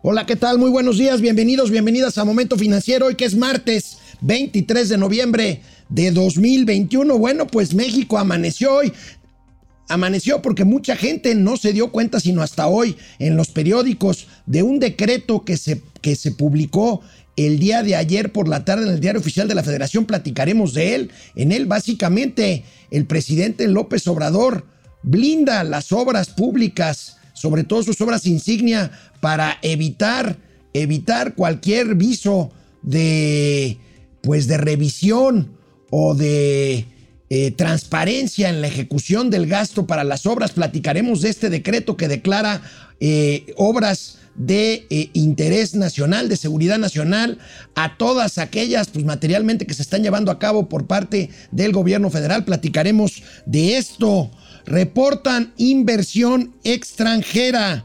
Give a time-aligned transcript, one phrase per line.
[0.00, 0.58] Hola, ¿qué tal?
[0.58, 5.60] Muy buenos días, bienvenidos, bienvenidas a Momento Financiero, hoy que es martes 23 de noviembre
[5.88, 7.18] de 2021.
[7.18, 8.92] Bueno, pues México amaneció hoy.
[9.88, 14.62] Amaneció porque mucha gente no se dio cuenta sino hasta hoy en los periódicos de
[14.62, 17.00] un decreto que se, que se publicó
[17.34, 20.04] el día de ayer por la tarde en el diario oficial de la Federación.
[20.04, 21.10] Platicaremos de él.
[21.34, 22.62] En él básicamente
[22.92, 24.64] el presidente López Obrador
[25.02, 30.36] blinda las obras públicas sobre todo sus obras insignia, para evitar,
[30.72, 32.50] evitar cualquier viso
[32.82, 33.78] de,
[34.22, 35.56] pues de revisión
[35.90, 36.86] o de
[37.30, 40.52] eh, transparencia en la ejecución del gasto para las obras.
[40.52, 42.62] Platicaremos de este decreto que declara
[43.00, 47.38] eh, obras de eh, interés nacional, de seguridad nacional,
[47.74, 52.08] a todas aquellas, pues materialmente que se están llevando a cabo por parte del gobierno
[52.08, 52.44] federal.
[52.44, 54.30] Platicaremos de esto
[54.68, 57.84] reportan inversión extranjera.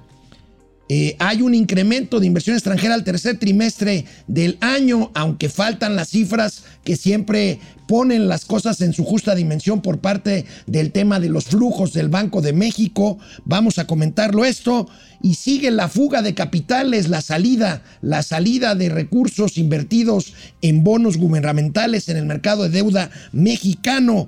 [0.89, 6.09] Eh, hay un incremento de inversión extranjera al tercer trimestre del año, aunque faltan las
[6.09, 11.29] cifras que siempre ponen las cosas en su justa dimensión por parte del tema de
[11.29, 13.18] los flujos del Banco de México.
[13.45, 14.90] Vamos a comentarlo esto.
[15.21, 21.15] Y sigue la fuga de capitales, la salida, la salida de recursos invertidos en bonos
[21.15, 24.27] gubernamentales en el mercado de deuda mexicano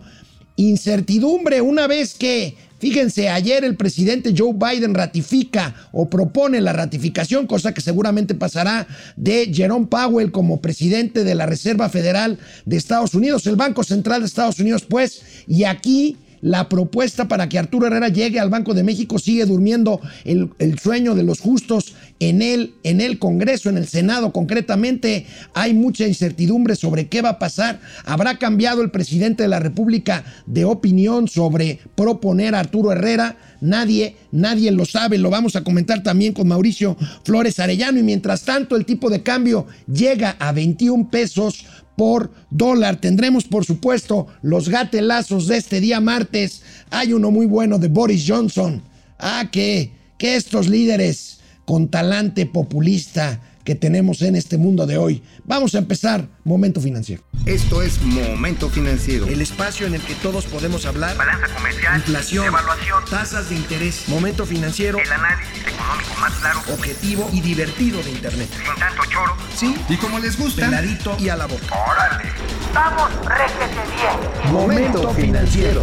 [0.55, 1.61] incertidumbre.
[1.61, 7.73] Una vez que, fíjense, ayer el presidente Joe Biden ratifica o propone la ratificación, cosa
[7.73, 13.47] que seguramente pasará, de Jerome Powell como presidente de la Reserva Federal de Estados Unidos,
[13.47, 18.09] el Banco Central de Estados Unidos, pues, y aquí la propuesta para que Arturo Herrera
[18.09, 23.01] llegue al Banco de México sigue durmiendo el, sueño de los justos en el, en
[23.01, 25.25] el Congreso, en el Senado concretamente.
[25.55, 27.79] Hay mucha incertidumbre sobre qué va a pasar.
[28.05, 33.37] ¿Habrá cambiado el presidente de la República de opinión sobre proponer a Arturo Herrera?
[33.59, 35.17] Nadie, nadie lo sabe.
[35.17, 37.97] Lo vamos a comentar también con Mauricio Flores Arellano.
[37.97, 41.65] Y mientras tanto, el tipo de cambio llega a 21 pesos
[41.95, 42.97] por dólar.
[42.97, 46.61] Tendremos, por supuesto, los gatelazos de este día martes.
[46.89, 48.81] Hay uno muy bueno de Boris Johnson.
[49.17, 55.23] Ah, que, que estos líderes con talante populista que tenemos en este mundo de hoy.
[55.43, 57.23] Vamos a empezar Momento Financiero.
[57.45, 59.25] Esto es Momento Financiero.
[59.27, 61.17] El espacio en el que todos podemos hablar.
[61.17, 61.97] Balanza comercial.
[61.97, 62.45] Inflación.
[62.45, 63.03] Evaluación.
[63.09, 64.07] Tasas de interés.
[64.07, 64.99] Momento Financiero.
[64.99, 66.59] El análisis económico más claro.
[66.71, 68.49] Objetivo y divertido de Internet.
[68.51, 69.35] Sin tanto choro.
[69.55, 69.75] Sí.
[69.89, 70.65] Y como les gusta.
[70.65, 71.65] Peladito y a la boca.
[71.89, 72.29] Órale.
[72.73, 74.53] Vamos, réjete bien.
[74.53, 75.81] Momento Financiero.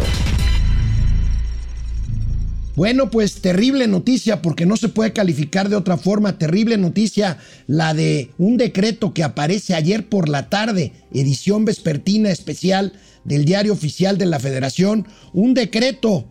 [2.75, 6.39] Bueno, pues terrible noticia, porque no se puede calificar de otra forma.
[6.39, 12.93] Terrible noticia la de un decreto que aparece ayer por la tarde, edición vespertina especial
[13.25, 15.05] del Diario Oficial de la Federación.
[15.33, 16.25] Un decreto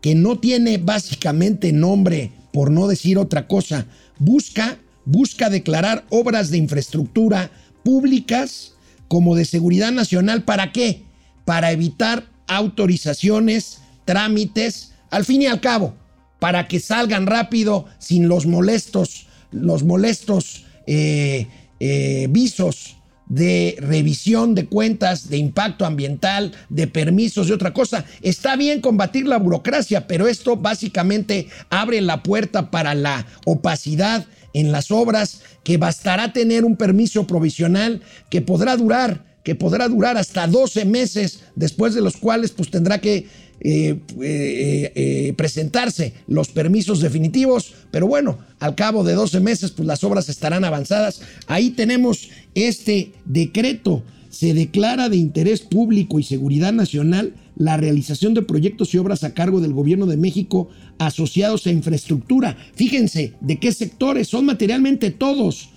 [0.00, 3.86] que no tiene básicamente nombre, por no decir otra cosa.
[4.18, 7.50] Busca, busca declarar obras de infraestructura
[7.84, 8.76] públicas
[9.08, 10.44] como de seguridad nacional.
[10.44, 11.02] ¿Para qué?
[11.44, 15.94] Para evitar autorizaciones, trámites al fin y al cabo,
[16.40, 21.46] para que salgan rápido sin los molestos, los molestos eh,
[21.78, 22.96] eh, visos
[23.26, 28.06] de revisión de cuentas, de impacto ambiental, de permisos y otra cosa.
[28.22, 34.72] Está bien combatir la burocracia, pero esto básicamente abre la puerta para la opacidad en
[34.72, 40.46] las obras, que bastará tener un permiso provisional que podrá durar, que podrá durar hasta
[40.46, 43.26] 12 meses, después de los cuales pues tendrá que
[43.64, 49.86] eh, eh, eh, presentarse los permisos definitivos, pero bueno, al cabo de 12 meses, pues
[49.86, 51.20] las obras estarán avanzadas.
[51.46, 54.02] Ahí tenemos este decreto.
[54.30, 59.34] Se declara de interés público y seguridad nacional la realización de proyectos y obras a
[59.34, 62.56] cargo del gobierno de México asociados a infraestructura.
[62.74, 65.68] Fíjense de qué sectores, son materialmente todos.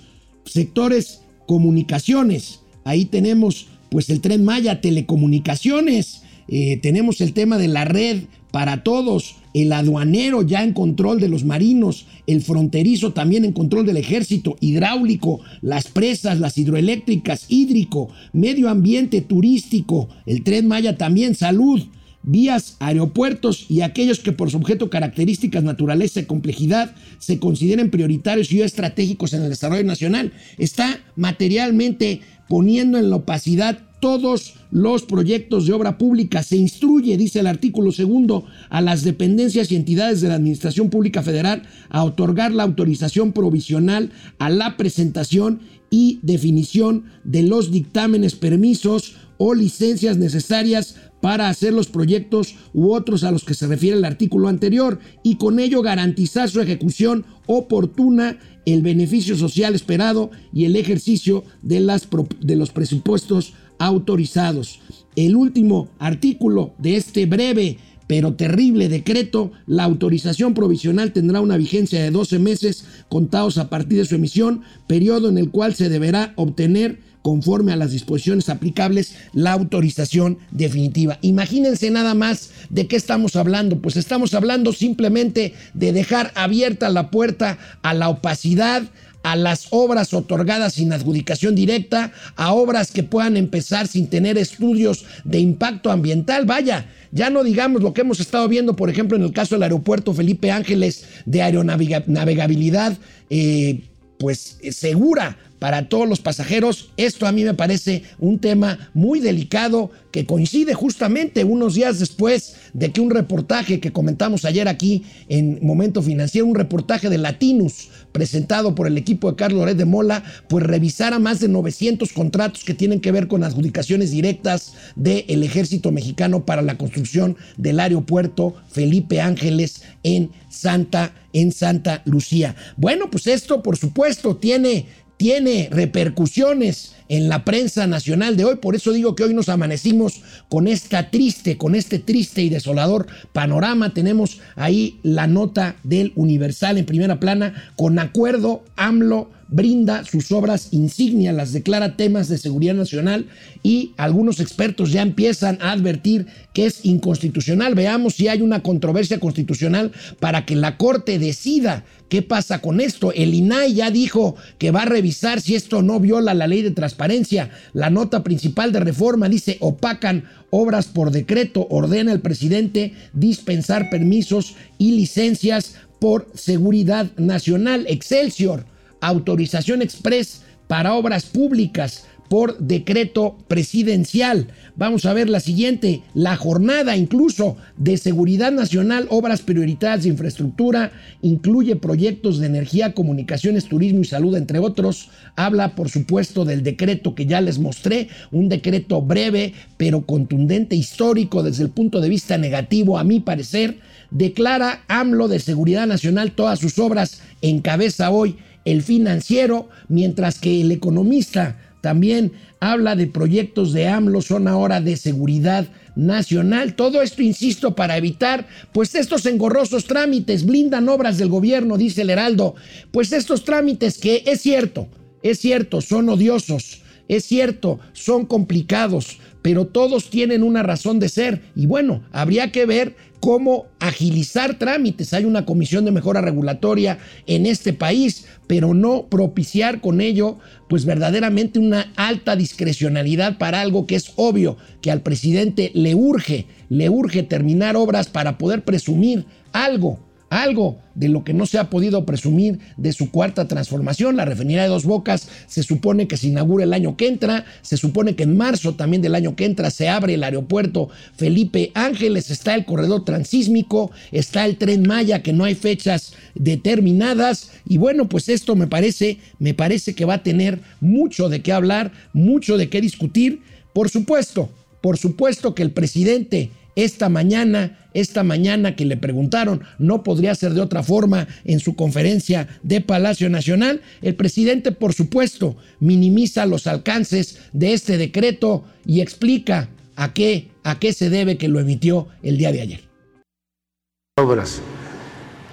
[0.46, 7.85] Sectores comunicaciones, ahí tenemos pues el tren Maya, telecomunicaciones, eh, tenemos el tema de la
[7.85, 13.51] red para todos, el aduanero ya en control de los marinos, el fronterizo también en
[13.51, 20.97] control del ejército, hidráulico, las presas, las hidroeléctricas, hídrico, medio ambiente turístico, el tren Maya
[20.97, 21.82] también, salud,
[22.26, 28.52] vías, aeropuertos y aquellos que por su objeto, características, naturaleza y complejidad se consideren prioritarios
[28.52, 30.34] y estratégicos en el desarrollo nacional.
[30.58, 36.44] Está materialmente poniendo en la opacidad todos los proyectos de obra pública.
[36.44, 41.24] Se instruye, dice el artículo segundo, a las dependencias y entidades de la Administración Pública
[41.24, 49.16] Federal a otorgar la autorización provisional a la presentación y definición de los dictámenes, permisos
[49.38, 54.05] o licencias necesarias para hacer los proyectos u otros a los que se refiere el
[54.05, 58.37] artículo anterior y con ello garantizar su ejecución oportuna,
[58.67, 62.07] el beneficio social esperado y el ejercicio de, las,
[62.41, 64.81] de los presupuestos autorizados.
[65.16, 72.03] El último artículo de este breve pero terrible decreto, la autorización provisional tendrá una vigencia
[72.03, 76.33] de 12 meses contados a partir de su emisión, periodo en el cual se deberá
[76.35, 81.17] obtener conforme a las disposiciones aplicables, la autorización definitiva.
[81.23, 83.79] Imagínense nada más de qué estamos hablando.
[83.79, 88.83] Pues estamos hablando simplemente de dejar abierta la puerta a la opacidad,
[89.23, 95.05] a las obras otorgadas sin adjudicación directa, a obras que puedan empezar sin tener estudios
[95.23, 96.45] de impacto ambiental.
[96.45, 99.63] Vaya, ya no digamos lo que hemos estado viendo, por ejemplo, en el caso del
[99.63, 102.99] aeropuerto Felipe Ángeles de aeronavegabilidad,
[103.31, 103.81] eh,
[104.19, 106.91] pues segura para todos los pasajeros.
[106.96, 112.58] Esto a mí me parece un tema muy delicado que coincide justamente unos días después
[112.73, 117.90] de que un reportaje que comentamos ayer aquí en Momento Financiero, un reportaje de Latinus
[118.12, 122.64] presentado por el equipo de Carlos Loret de Mola, pues revisara más de 900 contratos
[122.64, 128.53] que tienen que ver con adjudicaciones directas del ejército mexicano para la construcción del aeropuerto
[128.70, 132.56] Felipe Ángeles en Santa, en Santa Lucía.
[132.78, 134.85] Bueno, pues esto por supuesto tiene
[135.17, 138.56] tiene repercusiones en la prensa nacional de hoy.
[138.56, 143.08] Por eso digo que hoy nos amanecimos con esta triste, con este triste y desolador
[143.32, 143.94] panorama.
[143.94, 147.72] Tenemos ahí la nota del Universal en primera plana.
[147.76, 153.28] Con acuerdo, AMLO brinda sus obras insignia, las declara temas de seguridad nacional
[153.62, 157.76] y algunos expertos ya empiezan a advertir que es inconstitucional.
[157.76, 163.12] Veamos si hay una controversia constitucional para que la Corte decida qué pasa con esto.
[163.14, 166.72] El INAI ya dijo que va a revisar si esto no viola la ley de
[166.72, 167.52] transparencia.
[167.74, 174.56] La nota principal de reforma dice opacan obras por decreto, ordena el presidente dispensar permisos
[174.78, 177.86] y licencias por seguridad nacional.
[177.88, 178.66] Excelsior
[179.07, 184.47] autorización express para obras públicas por decreto presidencial.
[184.75, 190.91] Vamos a ver la siguiente, la jornada incluso de seguridad nacional, obras prioritarias de infraestructura,
[191.22, 195.09] incluye proyectos de energía, comunicaciones, turismo y salud, entre otros.
[195.35, 201.43] Habla, por supuesto, del decreto que ya les mostré, un decreto breve, pero contundente, histórico
[201.43, 203.79] desde el punto de vista negativo, a mi parecer.
[204.11, 210.62] Declara AMLO de Seguridad Nacional todas sus obras en cabeza hoy el financiero, mientras que
[210.62, 216.73] el economista también habla de proyectos de AMLO, son ahora de seguridad nacional.
[216.73, 222.09] Todo esto, insisto, para evitar, pues estos engorrosos trámites, blindan obras del gobierno, dice el
[222.09, 222.56] Heraldo,
[222.91, 224.88] pues estos trámites que es cierto,
[225.22, 231.41] es cierto, son odiosos, es cierto, son complicados, pero todos tienen una razón de ser.
[231.55, 235.13] Y bueno, habría que ver cómo agilizar trámites.
[235.13, 236.97] Hay una comisión de mejora regulatoria
[237.28, 240.37] en este país, pero no propiciar con ello,
[240.67, 246.47] pues verdaderamente una alta discrecionalidad para algo que es obvio que al presidente le urge,
[246.69, 250.04] le urge terminar obras para poder presumir algo
[250.41, 254.16] algo de lo que no se ha podido presumir de su cuarta transformación.
[254.16, 257.77] La refinería de Dos Bocas se supone que se inaugura el año que entra, se
[257.77, 262.32] supone que en marzo también del año que entra se abre el aeropuerto Felipe Ángeles,
[262.32, 268.08] está el corredor transísmico, está el tren Maya que no hay fechas determinadas y bueno,
[268.08, 272.58] pues esto me parece, me parece que va a tener mucho de qué hablar, mucho
[272.58, 273.42] de qué discutir.
[273.74, 274.50] Por supuesto,
[274.82, 280.53] por supuesto que el presidente esta mañana, esta mañana que le preguntaron, no podría ser
[280.53, 286.67] de otra forma en su conferencia de Palacio Nacional, el presidente, por supuesto, minimiza los
[286.67, 292.10] alcances de este decreto y explica a qué, a qué se debe que lo emitió
[292.22, 292.82] el día de ayer.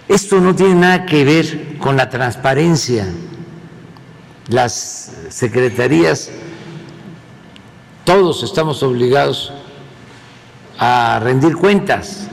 [0.09, 3.07] Esto no tiene nada que ver con la transparencia.
[4.49, 6.31] Las secretarías,
[8.05, 9.53] todos estamos obligados
[10.85, 12.27] a rendir cuentas.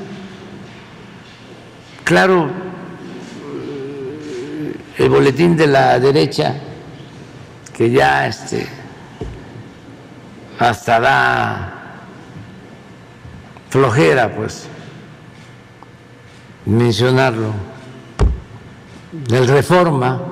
[2.03, 2.50] Claro,
[4.98, 6.56] el boletín de la derecha,
[7.72, 8.68] que ya este,
[10.58, 11.74] hasta da
[13.70, 14.68] flojera, pues,
[16.65, 17.53] mencionarlo,
[19.12, 20.24] del reforma,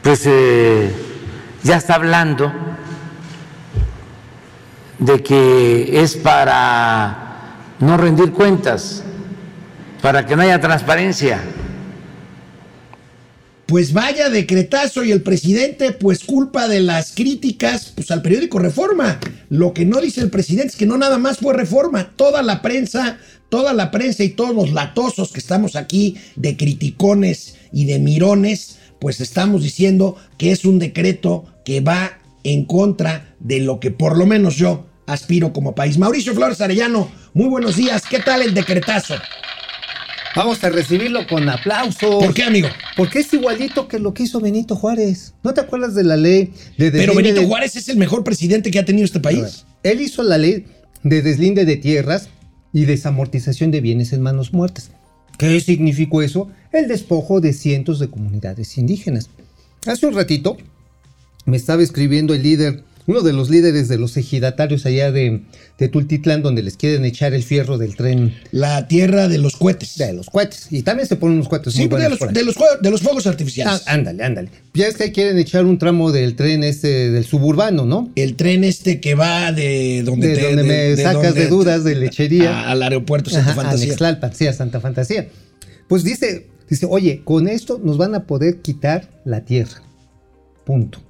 [0.00, 0.94] pues eh,
[1.62, 2.63] ya está hablando
[4.98, 9.02] de que es para no rendir cuentas,
[10.00, 11.40] para que no haya transparencia.
[13.66, 19.18] pues vaya decretazo y el presidente pues culpa de las críticas pues al periódico Reforma.
[19.48, 22.60] Lo que no dice el presidente es que no nada más fue Reforma, toda la
[22.62, 27.98] prensa, toda la prensa y todos los latosos que estamos aquí de criticones y de
[27.98, 33.90] mirones, pues estamos diciendo que es un decreto que va en contra de lo que
[33.90, 35.98] por lo menos yo aspiro como país.
[35.98, 38.04] Mauricio Flores Arellano, muy buenos días.
[38.08, 39.14] ¿Qué tal el decretazo?
[40.36, 42.24] Vamos a recibirlo con aplausos.
[42.24, 42.68] ¿Por qué, amigo?
[42.96, 45.34] Porque es igualito que lo que hizo Benito Juárez.
[45.44, 48.24] ¿No te acuerdas de la ley de Pero deslinde Benito de- Juárez es el mejor
[48.24, 49.64] presidente que ha tenido este país.
[49.84, 50.66] Él hizo la ley
[51.04, 52.28] de deslinde de tierras
[52.72, 54.90] y desamortización de bienes en manos muertas.
[55.38, 56.48] ¿Qué significó eso?
[56.72, 59.30] El despojo de cientos de comunidades indígenas.
[59.86, 60.56] Hace un ratito
[61.46, 65.42] me estaba escribiendo el líder, uno de los líderes de los ejidatarios allá de,
[65.78, 69.98] de Tultitlán, donde les quieren echar el fierro del tren La tierra de los cohetes.
[69.98, 70.68] de los cohetes.
[70.70, 73.02] Y también se ponen unos cohetes Sí, muy de buenos los, de, los, de los
[73.02, 73.82] fuegos artificiales.
[73.86, 74.48] Ah, ándale, ándale.
[74.72, 78.10] Ya es que quieren echar un tramo del tren este del suburbano, ¿no?
[78.16, 81.84] el tren este que va de donde, De te- donde me sacas donde de dudas
[81.84, 82.60] de lechería.
[82.60, 83.86] a- al aeropuerto Santa Ajá, a Fantasía.
[83.88, 85.28] Nextlalpan, sí, a Santa Fantasía.
[85.88, 89.82] Pues dice, dice, oye, con esto nos van a poder quitar la tierra.
[90.64, 91.00] Punto.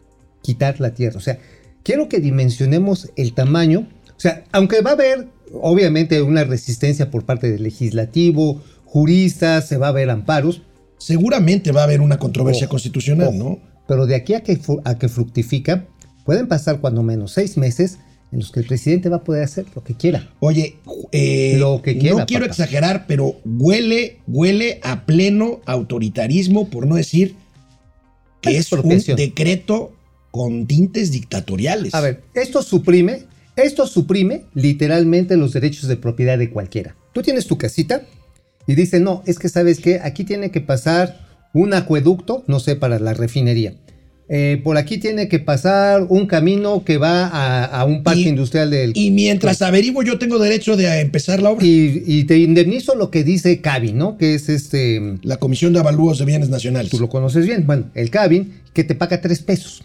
[0.44, 1.16] Quitar la tierra.
[1.16, 1.38] O sea,
[1.82, 3.88] quiero que dimensionemos el tamaño.
[4.16, 9.78] O sea, aunque va a haber, obviamente, una resistencia por parte del legislativo, juristas, se
[9.78, 10.62] va a ver amparos,
[11.04, 13.36] Seguramente va a haber una controversia constitucional.
[13.36, 13.58] ¿no?
[13.86, 15.86] Pero de aquí a que, a que fructifica,
[16.24, 17.98] pueden pasar cuando menos seis meses
[18.32, 20.30] en los que el presidente va a poder hacer lo que quiera.
[20.40, 20.76] Oye,
[21.12, 22.52] eh, Lo que quiera, no quiero papá.
[22.52, 27.36] exagerar, pero huele, huele a pleno autoritarismo, por no decir
[28.40, 29.92] que es un decreto
[30.34, 31.94] con tintes dictatoriales.
[31.94, 33.22] A ver, esto suprime,
[33.54, 36.96] esto suprime literalmente los derechos de propiedad de cualquiera.
[37.12, 38.02] Tú tienes tu casita
[38.66, 42.74] y dice, no, es que sabes que aquí tiene que pasar un acueducto, no sé,
[42.74, 43.74] para la refinería.
[44.28, 48.28] Eh, por aquí tiene que pasar un camino que va a, a un parque Y-
[48.28, 48.90] industrial del...
[48.96, 51.64] Y mientras averiguo, yo tengo derecho de empezar la obra.
[51.64, 54.18] y, y te indemnizo lo que dice Cabin, ¿no?
[54.18, 55.18] Que es este...
[55.22, 56.90] La Comisión de Avalúos de Bienes Nacionales.
[56.90, 57.66] Tú lo conoces bien.
[57.68, 59.84] Bueno, el Cabin, que te paga tres pesos.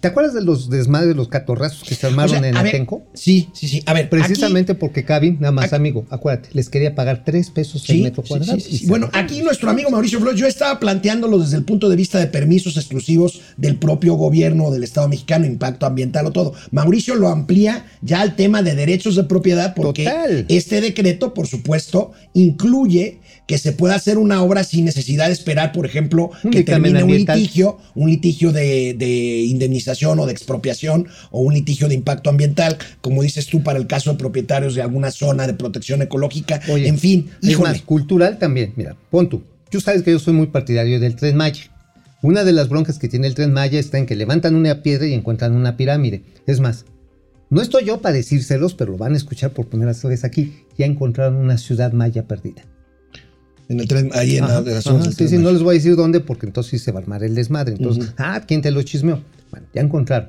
[0.00, 3.02] ¿Te acuerdas de los desmadres, los catorrazos que se O armaron sea, en ver, Atenco?
[3.14, 3.82] Sí, sí, sí.
[3.86, 7.82] A ver, Precisamente porque Cabin, nada más, aquí- amigo, acuérdate, les quería pagar tres pesos
[7.82, 8.60] Sí, el metro sí, cuadrado.
[8.60, 11.96] sí, sí, Bueno, aquí nuestro amigo Mauricio Flores, yo estaba planteándolo desde el punto de
[11.96, 16.52] vista de permisos exclusivos del propio gobierno del Estado mexicano, impacto ambiental o todo.
[16.70, 20.44] Mauricio lo amplía ya al tema de derechos de propiedad porque Total.
[20.48, 25.72] este decreto, por supuesto, incluye que se pueda hacer una obra sin necesidad de esperar,
[25.72, 31.40] por ejemplo, que termine un litigio, un litigio de, de indemnización o de expropiación o
[31.40, 35.10] un litigio de impacto ambiental, como dices tú, para el caso de propietarios de alguna
[35.10, 36.60] zona de protección ecológica.
[36.68, 38.72] Oye, en fin, es más, cultural también.
[38.76, 39.42] Mira, pon tú.
[39.70, 41.62] Tú sabes que yo soy muy partidario del Tren Maya.
[42.22, 45.06] Una de las broncas que tiene el Tren Maya está en que levantan una piedra
[45.06, 46.22] y encuentran una pirámide.
[46.46, 46.84] Es más,
[47.50, 50.64] no estoy yo para decírselos, pero lo van a escuchar por primera vez aquí.
[50.76, 52.64] Ya encontraron una ciudad maya perdida.
[53.68, 55.96] En el tren, ahí en la, Ajá, sí, Tren sí, no les voy a decir
[55.96, 57.74] dónde porque entonces sí se va a armar el desmadre.
[57.76, 59.22] Entonces, ah, ¿quién te lo chismeó?
[59.50, 60.28] Bueno, ya encontraron.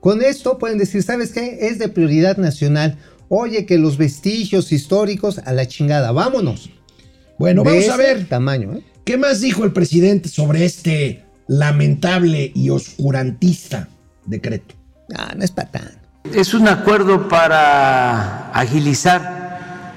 [0.00, 1.68] Con esto pueden decir, ¿sabes qué?
[1.68, 2.96] Es de prioridad nacional.
[3.28, 6.70] Oye, que los vestigios históricos a la chingada, vámonos.
[7.38, 8.28] Bueno, De vamos a ver.
[8.28, 8.84] Tamaño, ¿eh?
[9.04, 13.88] ¿Qué más dijo el presidente sobre este lamentable y oscurantista
[14.26, 14.74] decreto?
[15.14, 15.98] Ah, no es para tanto.
[16.34, 19.92] Es un acuerdo para agilizar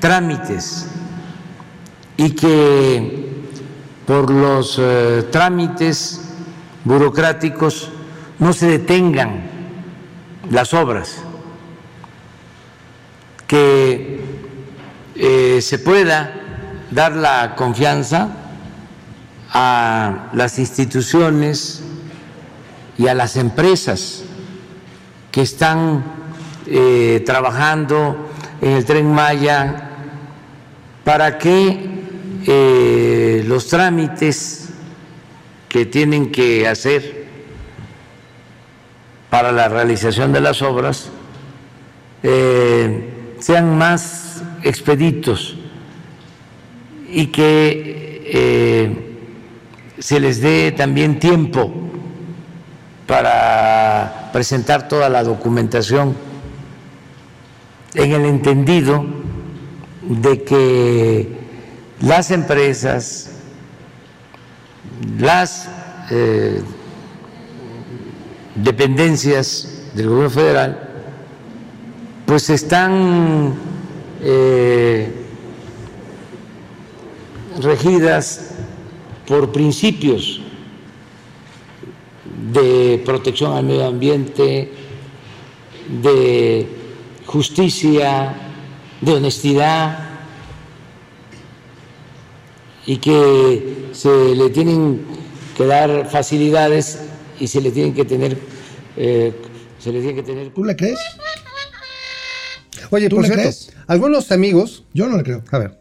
[0.00, 0.86] trámites
[2.18, 3.28] y que
[4.04, 6.20] por los eh, trámites
[6.84, 7.90] burocráticos
[8.40, 9.42] no se detengan
[10.50, 11.18] las obras,
[13.46, 14.20] que
[15.14, 16.34] eh, se pueda
[16.90, 18.28] dar la confianza
[19.52, 21.84] a las instituciones
[22.98, 24.24] y a las empresas
[25.30, 26.02] que están
[26.66, 28.28] eh, trabajando
[28.60, 29.90] en el tren Maya
[31.04, 31.97] para que
[32.50, 34.70] eh, los trámites
[35.68, 37.26] que tienen que hacer
[39.28, 41.10] para la realización de las obras
[42.22, 45.56] eh, sean más expeditos
[47.10, 49.14] y que eh,
[49.98, 51.70] se les dé también tiempo
[53.06, 56.16] para presentar toda la documentación
[57.92, 59.04] en el entendido
[60.00, 61.37] de que
[62.00, 63.30] las empresas,
[65.18, 65.68] las
[66.10, 66.62] eh,
[68.54, 70.88] dependencias del gobierno federal,
[72.26, 73.54] pues están
[74.22, 75.12] eh,
[77.60, 78.50] regidas
[79.26, 80.40] por principios
[82.52, 84.72] de protección al medio ambiente,
[86.02, 86.66] de
[87.26, 88.34] justicia,
[89.00, 90.07] de honestidad,
[92.88, 95.02] y que se le tienen
[95.58, 96.98] que dar facilidades
[97.38, 98.38] y se le tienen que tener,
[98.96, 99.30] eh,
[99.78, 100.98] se le tiene que tener ¿Tú le crees?
[102.90, 103.72] Oye, ¿Tú por le cierto, crees?
[103.86, 105.44] algunos amigos, Yo no le creo.
[105.52, 105.78] a ver,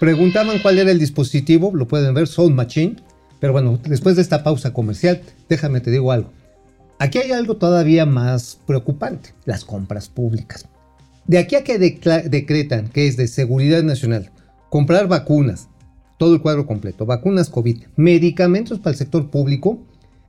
[0.00, 2.96] preguntaban cuál era el dispositivo, lo pueden ver, Sound Machine,
[3.38, 6.32] pero bueno, después de esta pausa comercial, déjame te digo algo.
[6.98, 10.66] Aquí hay algo todavía más preocupante, las compras públicas.
[11.28, 14.32] De aquí a que decretan que es de seguridad nacional,
[14.70, 15.68] comprar vacunas,
[16.16, 19.80] todo el cuadro completo, vacunas COVID, medicamentos para el sector público,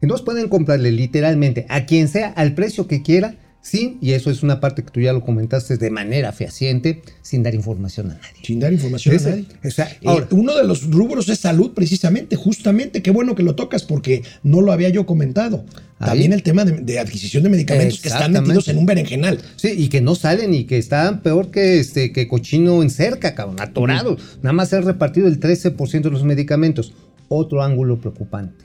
[0.01, 3.35] entonces pueden comprarle literalmente a quien sea al precio que quiera,
[3.67, 7.41] sin, y eso es una parte que tú ya lo comentaste de manera fehaciente, sin
[7.41, 8.43] dar información a nadie.
[8.43, 9.45] Sin dar información Ese- a nadie.
[9.65, 13.01] o sea, Eh, ahora- uno de los rubros es salud, precisamente, justamente.
[13.01, 15.65] Qué bueno que lo tocas porque no lo había yo comentado.
[15.97, 16.09] Ahí.
[16.09, 19.39] También el tema de, de adquisición de medicamentos que están metidos en un berenjenal.
[19.55, 23.33] Sí, y que no salen y que están peor que este que cochino en cerca,
[23.33, 24.15] cabrón, atorado.
[24.43, 26.93] Nada más se ha repartido el 13% de los medicamentos.
[27.29, 28.63] Otro ángulo preocupante.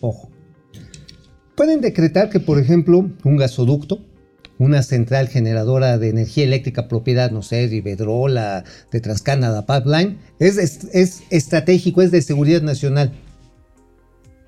[0.00, 0.30] Ojo.
[1.56, 3.98] Pueden decretar que, por ejemplo, un gasoducto,
[4.58, 10.58] una central generadora de energía eléctrica propiedad, no sé, de Iberdrola, de Transcanada Pipeline, es,
[10.58, 13.12] es, es estratégico, es de seguridad nacional.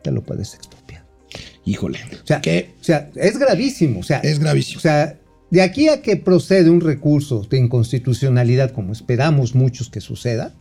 [0.02, 1.04] Te lo puedes expropiar.
[1.64, 1.98] Híjole.
[2.22, 4.00] O sea, que o sea, es gravísimo.
[4.00, 4.78] O sea, es gravísimo.
[4.78, 5.18] o sea,
[5.50, 10.54] de aquí a que procede un recurso de inconstitucionalidad, como esperamos muchos que suceda,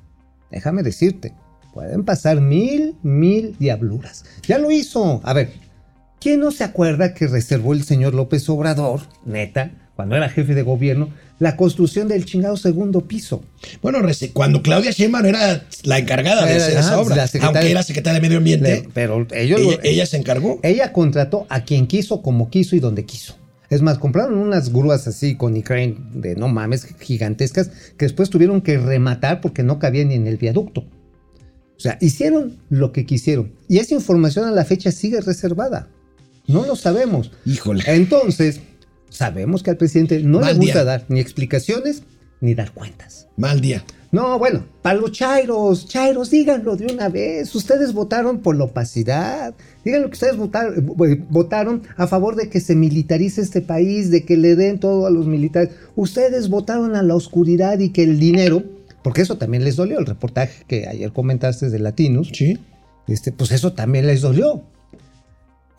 [0.51, 1.33] déjame decirte,
[1.73, 4.25] pueden pasar mil, mil diabluras.
[4.47, 5.21] Ya lo hizo.
[5.23, 5.53] A ver,
[6.19, 10.61] ¿quién no se acuerda que reservó el señor López Obrador, neta, cuando era jefe de
[10.61, 11.09] gobierno,
[11.39, 13.43] la construcción del chingado segundo piso?
[13.81, 13.99] Bueno,
[14.33, 18.21] cuando Claudia Sheinbaum era la encargada de hacer esa obra, la aunque era secretaria de
[18.21, 20.59] Medio Ambiente, Le- pero ellos ella, se encargó.
[20.63, 23.35] Ella contrató a quien quiso, como quiso y donde quiso.
[23.69, 28.61] Es más, compraron unas grúas así con Ukraine de no mames, gigantescas, que después tuvieron
[28.61, 30.81] que rematar porque no cabían ni en el viaducto.
[30.81, 33.53] O sea, hicieron lo que quisieron.
[33.69, 35.87] Y esa información a la fecha sigue reservada.
[36.49, 37.31] No lo sabemos.
[37.45, 37.83] Híjole.
[37.87, 38.59] Entonces,
[39.09, 40.83] sabemos que al presidente no Mal le gusta día.
[40.83, 42.03] dar ni explicaciones
[42.41, 43.27] ni dar cuentas.
[43.37, 43.83] Mal día.
[44.11, 47.53] No, bueno, para los chairos, chairos, díganlo de una vez.
[47.53, 49.53] Ustedes votaron por la opacidad.
[49.85, 50.73] Díganlo que ustedes votaron,
[51.05, 55.05] eh, votaron a favor de que se militarice este país, de que le den todo
[55.05, 55.69] a los militares.
[55.95, 58.63] Ustedes votaron a la oscuridad y que el dinero,
[59.03, 62.57] porque eso también les dolió, el reportaje que ayer comentaste de Latinos, Sí.
[63.07, 64.63] este, pues eso también les dolió.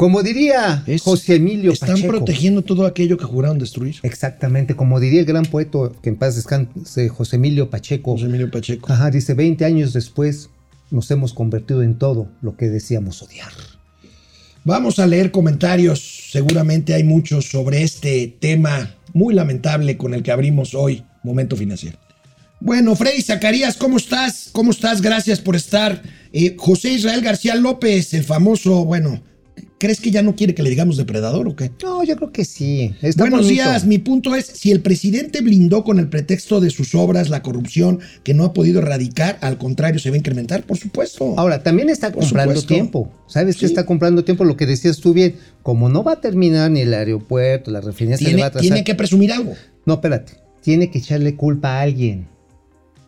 [0.01, 2.09] Como diría Es- José Emilio Están Pacheco.
[2.09, 3.97] protegiendo todo aquello que juraron destruir.
[4.03, 8.13] Exactamente, como diría el gran poeta que en paz descanse, José Emilio Pacheco.
[8.13, 8.91] José Emilio Pacheco.
[8.91, 10.49] Ajá, dice, 20 años después
[10.91, 13.53] nos hemos convertido en todo lo que decíamos odiar.
[14.65, 20.33] Vamos a leer comentarios, seguramente hay muchos sobre este tema muy lamentable con el que
[20.33, 21.99] abrimos hoy Momento Financiero.
[22.59, 24.49] Bueno, Freddy Zacarías, ¿cómo estás?
[24.53, 25.03] ¿Cómo estás?
[25.03, 26.03] Gracias por estar.
[26.33, 29.23] Eh, José Israel García López, el famoso, bueno,
[29.81, 31.73] ¿crees que ya no quiere que le digamos depredador o qué?
[31.83, 32.95] No, yo creo que sí.
[33.03, 33.55] Está Buenos bonito.
[33.65, 37.43] días, mi punto es, si el presidente blindó con el pretexto de sus obras la
[37.43, 41.35] corrupción que no ha podido erradicar, al contrario, se va a incrementar, por supuesto.
[41.37, 42.75] Ahora, también está Por comprando supuesto.
[42.75, 43.11] tiempo.
[43.27, 43.61] ¿Sabes Sí.
[43.61, 44.45] qué está comprando tiempo?
[44.45, 45.35] Lo que decías tú bien.
[45.63, 48.63] Como no va a terminar ni el aeropuerto, la refinería se le va a atrasar.
[48.63, 49.55] tiene que presumir algo.
[49.87, 50.35] No, espérate.
[50.63, 52.29] Tiene que echarle culpa a alguien.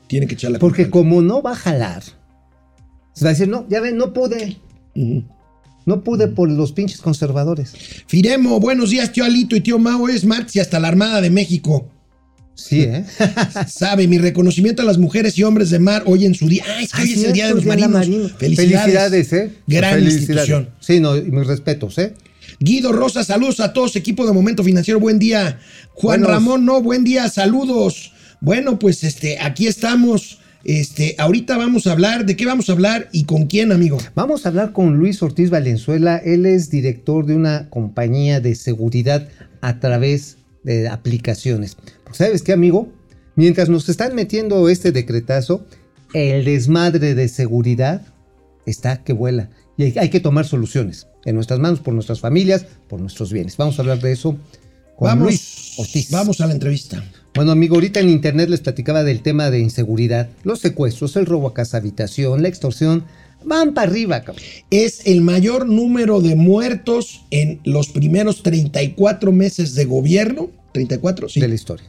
[0.07, 2.03] Tiene que echarle Porque como no va a jalar,
[3.13, 4.57] se va a decir, no, ya ven, no pude.
[4.95, 5.25] Ujú.
[5.87, 7.73] No pude por los pinches conservadores.
[8.07, 10.09] Firemo, buenos días, tío Alito y tío Mao.
[10.09, 11.88] Es martes y hasta la Armada de México.
[12.55, 13.05] Sí, ¿eh?
[13.68, 16.64] Sabe, mi reconocimiento a las mujeres y hombres de mar hoy en su día.
[16.68, 18.33] Ah, es que Ah, hoy es el Día de los la Marinos.
[18.38, 18.81] Felicidades.
[18.83, 19.53] Felicidades, ¿eh?
[19.66, 20.21] Gran Felicidades.
[20.29, 20.68] institución.
[20.81, 22.14] Sí, no, y mis respetos, ¿eh?
[22.61, 25.59] Guido Rosa, saludos a todos, equipo de Momento Financiero, buen día.
[25.95, 26.29] Juan Buenos.
[26.29, 28.12] Ramón, no, buen día, saludos.
[28.40, 30.38] Bueno, pues este, aquí estamos.
[30.64, 33.98] Este, ahorita vamos a hablar, ¿de qué vamos a hablar y con quién, amigo?
[34.14, 36.18] Vamos a hablar con Luis Ortiz Valenzuela.
[36.18, 39.29] Él es director de una compañía de seguridad
[39.61, 41.77] a través de aplicaciones.
[42.12, 42.92] ¿Sabes qué, amigo?
[43.35, 45.66] Mientras nos están metiendo este decretazo,
[46.12, 48.03] el desmadre de seguridad
[48.66, 49.51] está que vuela.
[49.77, 53.57] Y hay, hay que tomar soluciones en nuestras manos, por nuestras familias, por nuestros bienes.
[53.57, 54.37] Vamos a hablar de eso
[54.96, 56.11] con Vamos, Luis Ortiz.
[56.11, 57.03] vamos a la entrevista.
[57.35, 61.49] Bueno, amigo, ahorita en internet les platicaba del tema de inseguridad, los secuestros, el robo
[61.49, 63.05] a casa habitación, la extorsión,
[63.42, 64.45] van para arriba, cabrón.
[64.71, 70.51] Es el mayor número de muertos en los primeros 34 meses de gobierno.
[70.73, 71.40] 34, sí.
[71.40, 71.87] de la historia.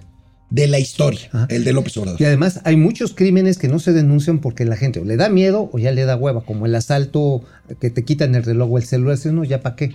[0.49, 1.47] de la historia, Ajá.
[1.49, 2.21] el de López Obrador.
[2.21, 5.27] Y además hay muchos crímenes que no se denuncian porque la gente o le da
[5.27, 7.43] miedo o ya le da hueva, como el asalto
[7.81, 9.91] que te quitan el reloj o el celular, no, ya para qué.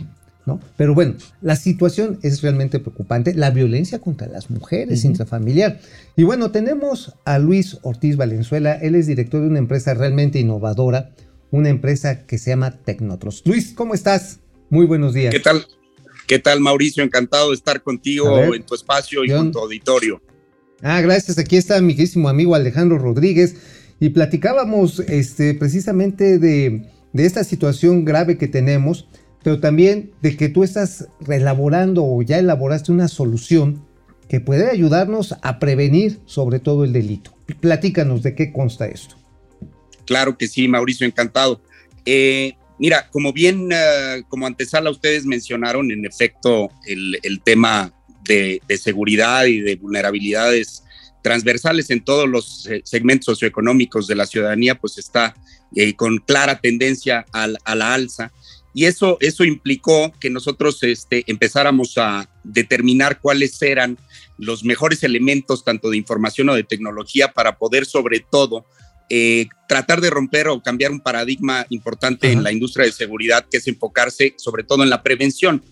[0.48, 0.60] ¿No?
[0.78, 5.78] Pero bueno, la situación es realmente preocupante, la violencia contra las mujeres intrafamiliar.
[6.16, 11.10] Y bueno, tenemos a Luis Ortiz Valenzuela, él es director de una empresa realmente innovadora,
[11.50, 13.42] una empresa que se llama Tecnotros.
[13.44, 14.40] Luis, ¿cómo estás?
[14.70, 15.34] Muy buenos días.
[15.34, 15.66] ¿Qué tal?
[16.26, 17.04] ¿Qué tal, Mauricio?
[17.04, 19.38] Encantado de estar contigo ver, en tu espacio y John.
[19.38, 20.22] con tu auditorio.
[20.80, 21.36] Ah, gracias.
[21.36, 23.56] Aquí está mi queridísimo amigo Alejandro Rodríguez
[24.00, 29.08] y platicábamos este, precisamente de, de esta situación grave que tenemos,
[29.48, 33.82] pero también de que tú estás elaborando o ya elaboraste una solución
[34.28, 37.34] que puede ayudarnos a prevenir sobre todo el delito.
[37.58, 39.16] Platícanos de qué consta esto.
[40.04, 41.62] Claro que sí, Mauricio, encantado.
[42.04, 47.90] Eh, mira, como bien, eh, como antesala ustedes mencionaron, en efecto, el, tema
[48.24, 50.82] de, seguridad y de vulnerabilidades
[51.22, 55.34] transversales en todos los eh, segmentos socioeconómicos de la ciudadanía, pues está
[55.96, 58.30] con clara tendencia al- a, la alza.
[58.78, 63.98] Y eso, eso implicó que nosotros este, empezáramos a determinar cuáles eran
[64.36, 68.66] los mejores elementos, tanto de información o de tecnología, para poder sobre todo
[69.10, 72.36] eh, tratar de romper o cambiar un paradigma importante Ajá.
[72.36, 75.64] en la industria de seguridad, que es enfocarse sobre todo en la prevención.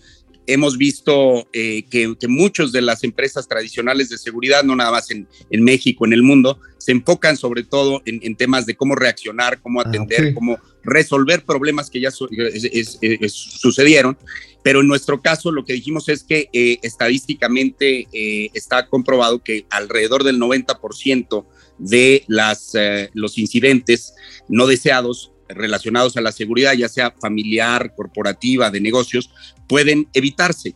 [0.47, 5.11] Hemos visto eh, que, que muchas de las empresas tradicionales de seguridad, no nada más
[5.11, 8.95] en, en México, en el mundo, se enfocan sobre todo en, en temas de cómo
[8.95, 14.17] reaccionar, cómo Ah, atender, cómo resolver problemas que ya su- es- es- es- sucedieron.
[14.63, 19.65] Pero en nuestro caso lo que dijimos es que eh, estadísticamente eh, está comprobado que
[19.69, 21.45] alrededor del 90%
[21.77, 24.13] de las, eh, los incidentes
[24.49, 29.29] no deseados relacionados a la seguridad, ya sea familiar, corporativa, de negocios,
[29.67, 30.75] pueden evitarse.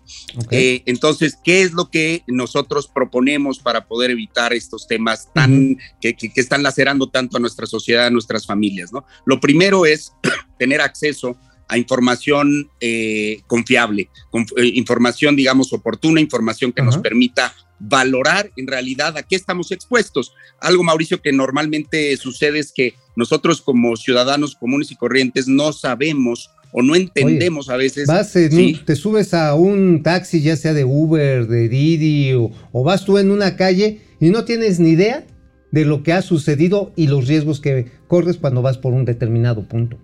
[0.52, 6.14] Eh, entonces, ¿qué es lo que nosotros proponemos para poder evitar estos temas tan que,
[6.16, 8.92] que- que están lacerando tanto a nuestra sociedad, a nuestras familias?
[8.94, 9.06] ¿no?
[9.26, 10.14] Lo primero es
[10.60, 17.54] tener acceso a información eh, confiable, con- eh, información, digamos, oportuna, información que nos permita
[17.84, 20.34] valorar en realidad a qué estamos expuestos.
[20.60, 26.50] Algo, Mauricio, que normalmente sucede es que nosotros como ciudadanos comunes y corrientes no sabemos
[26.74, 28.08] o no entendemos a veces.
[28.08, 32.34] Vas en un- sí, te subes a un taxi, ya sea de Uber, de Didi,
[32.34, 35.26] o, o vas tú en una calle y no tienes ni idea
[35.72, 39.68] de lo que ha sucedido y los riesgos que corres cuando vas por un determinado
[39.68, 39.98] punto.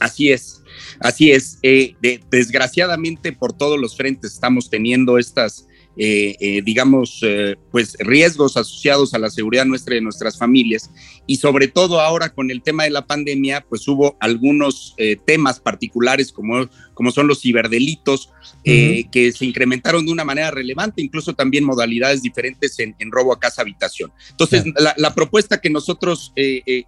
[0.00, 0.62] Así es,
[1.00, 1.58] así es.
[1.62, 5.66] Eh, de- desgraciadamente por todos los frentes estamos teniendo estas,
[5.98, 10.90] eh, eh, digamos, eh, pues riesgos asociados a la seguridad nuestra y de nuestras familias.
[11.26, 15.58] Y sobre todo ahora con el tema de la pandemia, pues hubo algunos eh, temas
[15.58, 18.30] particulares como, como son los ciberdelitos
[18.64, 23.32] eh, que se incrementaron de una manera relevante, incluso también modalidades diferentes en, en robo
[23.32, 24.12] a casa habitación.
[24.30, 26.84] Entonces, la, la propuesta que nosotros eh,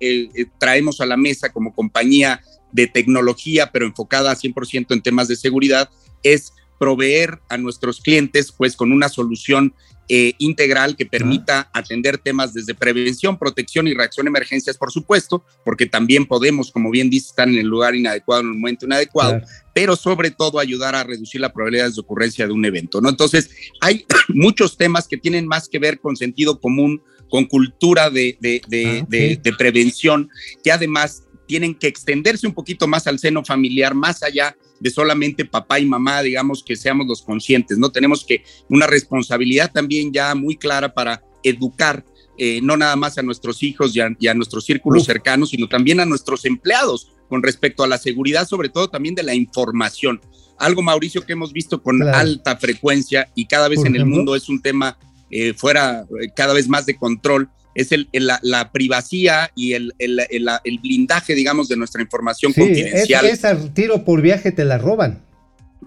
[0.59, 2.43] traemos a la mesa como compañía
[2.73, 5.89] de tecnología, pero enfocada 100% en temas de seguridad,
[6.23, 9.75] es proveer a nuestros clientes pues con una solución
[10.11, 15.45] eh, integral que permita atender temas desde prevención, protección y reacción a emergencias, por supuesto,
[15.67, 19.33] porque también podemos, como bien dice, estar en el lugar inadecuado, en el momento inadecuado,
[19.33, 19.47] Claro.
[19.75, 23.11] pero sobre todo ayudar a reducir la probabilidad de ocurrencia de un evento, ¿no?
[23.11, 23.51] Entonces,
[23.83, 28.63] hay muchos temas que tienen más que ver con sentido común, con cultura de, de,
[28.67, 30.31] de, Ah, de prevención,
[30.65, 35.45] que además tienen que extenderse un poquito más al seno familiar, más allá de solamente
[35.45, 37.91] papá y mamá, digamos que seamos los conscientes, ¿no?
[37.91, 42.05] Tenemos que una responsabilidad también ya muy clara para educar
[42.41, 45.69] eh, no nada más a nuestros hijos y a, y a nuestros círculos cercanos, sino
[45.69, 50.21] también a nuestros empleados con respecto a la seguridad, sobre todo también de la información.
[50.57, 52.17] Algo, Mauricio, que hemos visto con Claro.
[52.17, 54.97] alta frecuencia y cada vez Por en el mundo es un tema
[55.31, 59.73] eh, fuera eh, cada vez más de control, es el, el- la, la privacidad y
[59.75, 64.53] el, el- blindaje, digamos, de nuestra información Sí, es, confidencial es al tiro por viaje
[64.53, 65.25] te la roban.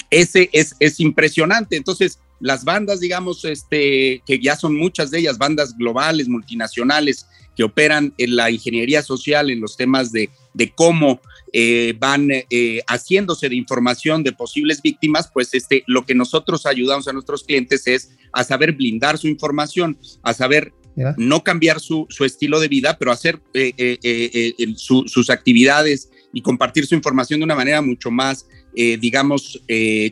[0.09, 1.75] ese es, es impresionante.
[1.75, 7.63] Entonces, las bandas, digamos, este, que ya son muchas de ellas, bandas globales, multinacionales, que
[7.63, 11.19] operan en la ingeniería social, en los temas de, de cómo
[11.53, 17.07] eh, van eh, haciéndose de información de posibles víctimas, pues este, lo que nosotros ayudamos
[17.09, 20.71] a nuestros clientes es a saber blindar su información, a saber
[21.17, 26.41] No cambiar su, su estilo de vida, pero hacer eh, eh, eh, sus actividades y
[26.41, 29.61] compartir su información de una manera mucho más, digamos,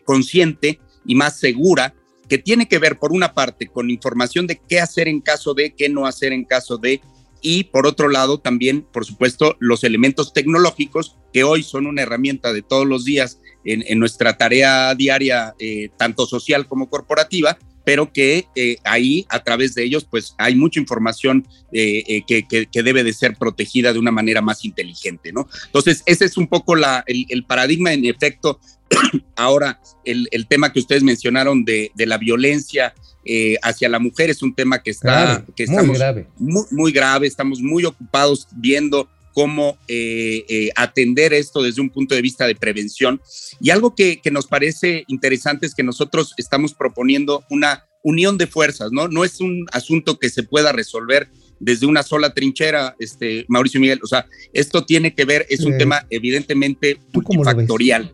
[0.04, 1.94] consciente y más segura,
[2.28, 5.74] que tiene que ver, por una parte, con información de qué hacer en caso de,
[5.74, 7.02] qué no hacer en caso de,
[7.42, 12.52] y por otro lado, también, por supuesto, los elementos tecnológicos que hoy son una herramienta
[12.52, 15.56] de todos los días en, nuestra tarea diaria,
[15.98, 20.80] tanto social como corporativa, pero que eh, ahí a través de ellos pues hay mucha
[20.80, 25.32] información eh, eh, que, que, que, debe de ser protegida de una manera más inteligente,
[25.32, 25.48] ¿no?
[25.66, 28.60] Entonces ese es un poco la, el, el paradigma en efecto.
[29.36, 32.94] Ahora el, el, tema que ustedes mencionaron de, de la violencia
[33.26, 36.28] eh, hacia la mujer es un tema que está grave, que estamos muy grave.
[36.38, 42.14] Muy, muy grave, estamos muy ocupados viendo cómo eh, eh, atender esto desde un punto
[42.14, 43.22] de vista de prevención.
[43.62, 48.48] Y algo que, que, nos parece interesante es que nosotros estamos proponiendo una unión de
[48.48, 49.08] fuerzas, ¿no?
[49.08, 51.30] No es un asunto que se pueda resolver
[51.62, 54.02] desde una sola trinchera, este, Mauricio Miguel.
[54.04, 58.14] O sea, esto tiene que ver, es un eh, tema evidentemente multifactorial.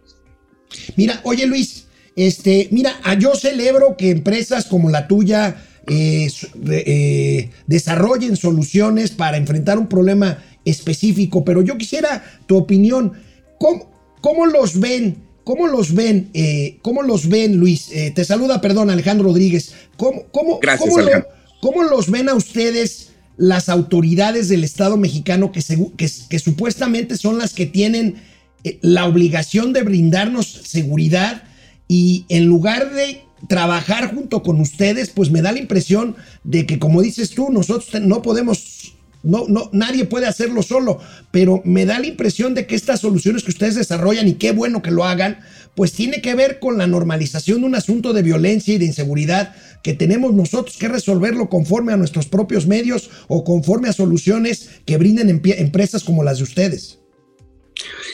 [0.96, 5.56] Mira, oye Luis, este, mira, yo celebro que empresas como la tuya
[5.88, 6.28] eh,
[6.72, 13.14] eh, desarrollen soluciones para enfrentar un problema específico, pero yo quisiera tu opinión.
[13.60, 15.24] ¿Cómo, cómo los ven?
[15.44, 16.30] ¿Cómo los ven?
[16.34, 17.92] Eh, ¿Cómo los ven, Luis?
[17.92, 19.74] Eh, te saluda, perdón, Alejandro Rodríguez.
[19.96, 21.28] ¿Cómo, cómo, Gracias, cómo, lo,
[21.62, 27.18] ¿Cómo, los ven a ustedes las autoridades del Estado mexicano que, se, que, que supuestamente
[27.18, 28.16] son las que tienen
[28.64, 31.44] eh, la obligación de brindarnos seguridad
[31.88, 36.80] y en lugar de trabajar junto con ustedes, pues me da la impresión de que,
[36.80, 38.95] como dices tú, nosotros no podemos
[39.26, 41.00] no, no, nadie puede hacerlo solo,
[41.32, 44.82] pero me da la impresión de que estas soluciones que ustedes desarrollan, y qué bueno
[44.82, 45.40] que lo hagan,
[45.76, 49.54] pues tiene que ver con la normalización de un asunto de violencia y de inseguridad
[49.84, 54.98] que tenemos nosotros que resolverlo conforme a nuestros propios medios o conforme a soluciones que
[54.98, 57.00] brinden empresas como las de ustedes.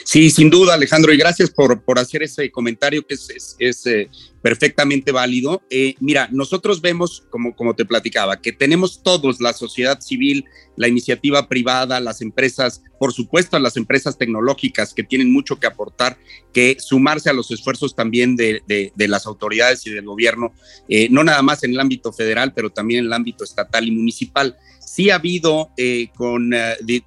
[0.04, 4.08] Sí, sin duda, Alejandro, y gracias por, por hacer ese comentario que es, es, eh,
[4.42, 5.62] perfectamente válido.
[5.70, 10.44] Eh, mira, nosotros vemos, como, como te platicaba, que tenemos todos, la sociedad civil,
[10.76, 16.18] la iniciativa privada, las empresas, por supuesto, las empresas tecnológicas que tienen mucho que aportar,
[16.52, 20.52] que sumarse a los esfuerzos también de, de, las autoridades y del gobierno,
[20.88, 23.92] eh, no nada más en el ámbito federal, pero también en el ámbito estatal y
[23.92, 24.56] municipal.
[24.84, 25.70] Sí ha habido,
[26.16, 26.52] con,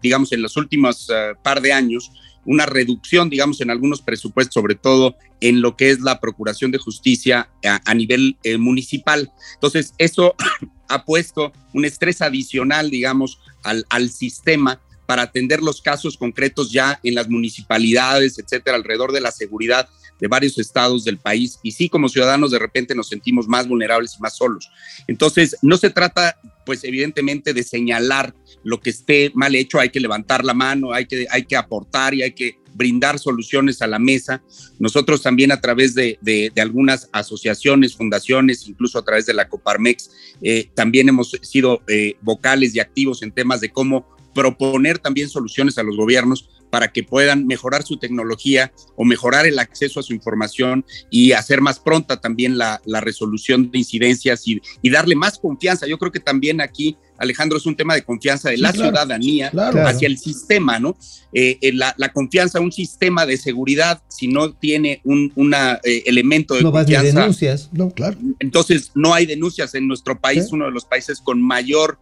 [0.01, 1.08] digamos, en los últimos
[1.43, 2.10] par de años,
[2.46, 6.78] una reducción, digamos, en algunos presupuestos, sobre todo en lo que es la Procuración de
[6.78, 9.32] Justicia a, nivel eh, municipal.
[9.56, 10.36] Entonces, eso
[10.90, 17.00] ha puesto un estrés adicional, digamos, al, al sistema para atender los casos concretos ya
[17.04, 19.88] en las municipalidades, etcétera, alrededor de la seguridad
[20.19, 21.60] de varios estados del país.
[21.63, 24.69] Y sí, como ciudadanos, de repente nos sentimos más vulnerables y más solos.
[25.08, 29.99] Entonces, no se trata, pues, evidentemente, de señalar lo que esté mal hecho, hay que
[29.99, 33.99] levantar la mano, hay que, hay que aportar y hay que brindar soluciones a la
[33.99, 34.43] mesa.
[34.80, 40.12] Nosotros también a través de, de, algunas asociaciones, fundaciones, incluso a través de la Coparmex,
[40.41, 45.78] eh, también hemos sido eh, vocales y activos en temas de cómo proponer también soluciones
[45.78, 50.12] a los gobiernos para que puedan mejorar su tecnología o mejorar el acceso a su
[50.12, 55.40] información y hacer más pronta también la, la resolución de incidencias y, y, darle más
[55.40, 55.88] confianza.
[55.88, 58.90] Yo creo que también aquí, Alejandro, es un tema de confianza de sí, la claro,
[58.90, 59.88] ciudadanía claro.
[59.88, 60.98] hacia el sistema, ¿no?
[61.32, 66.04] Eh, eh, la, la, confianza, un sistema de seguridad, si no tiene un una, eh,
[66.08, 67.14] elemento de no confianza.
[67.14, 68.18] No denuncias, no, claro.
[68.40, 70.50] Entonces, no hay denuncias en nuestro país, ¿Sí?
[70.52, 72.00] uno de los países con mayor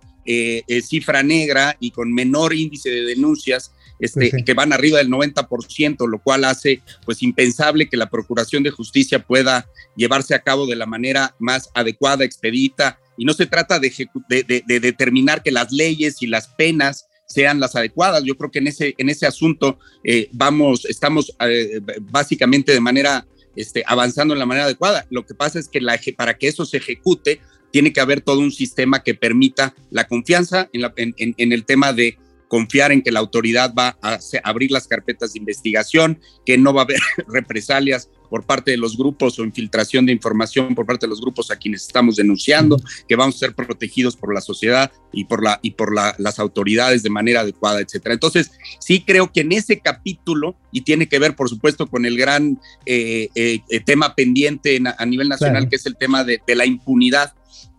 [0.88, 4.44] cifra negra y con menor índice de denuncias, este, sí.
[4.44, 9.20] que van arriba del 90%, lo cual hace pues impensable que la Procuración de Justicia
[9.20, 13.94] pueda llevarse a cabo de la manera más adecuada, expedita, y no se trata de,
[14.28, 18.24] de, de, de determinar que las leyes y las penas sean las adecuadas.
[18.26, 23.26] Yo creo que en ese, en ese asunto eh, vamos, estamos eh, básicamente de manera
[23.56, 25.06] este, avanzando en la manera adecuada.
[25.10, 27.40] Lo que pasa es que la, para que eso se ejecute,
[27.72, 31.54] tiene que haber todo un sistema que permita la confianza en, la, en, en, en
[31.54, 32.18] el tema de
[32.54, 36.82] confiar en que la autoridad va a abrir las carpetas de investigación, que no va
[36.82, 41.10] a haber represalias por parte de los grupos o infiltración de información por parte de
[41.10, 42.78] los grupos a quienes estamos denunciando,
[43.10, 46.38] que vamos a ser protegidos por la sociedad y por, la, y por la, las
[46.38, 48.14] autoridades de manera adecuada, etcétera.
[48.14, 52.20] Entonces, sí creo que en ese capítulo, y tiene que ver, por supuesto, con el
[52.20, 55.70] gran eh, eh, tema pendiente en, a nivel nacional, claro.
[55.72, 57.34] que es el tema de, de la impunidad,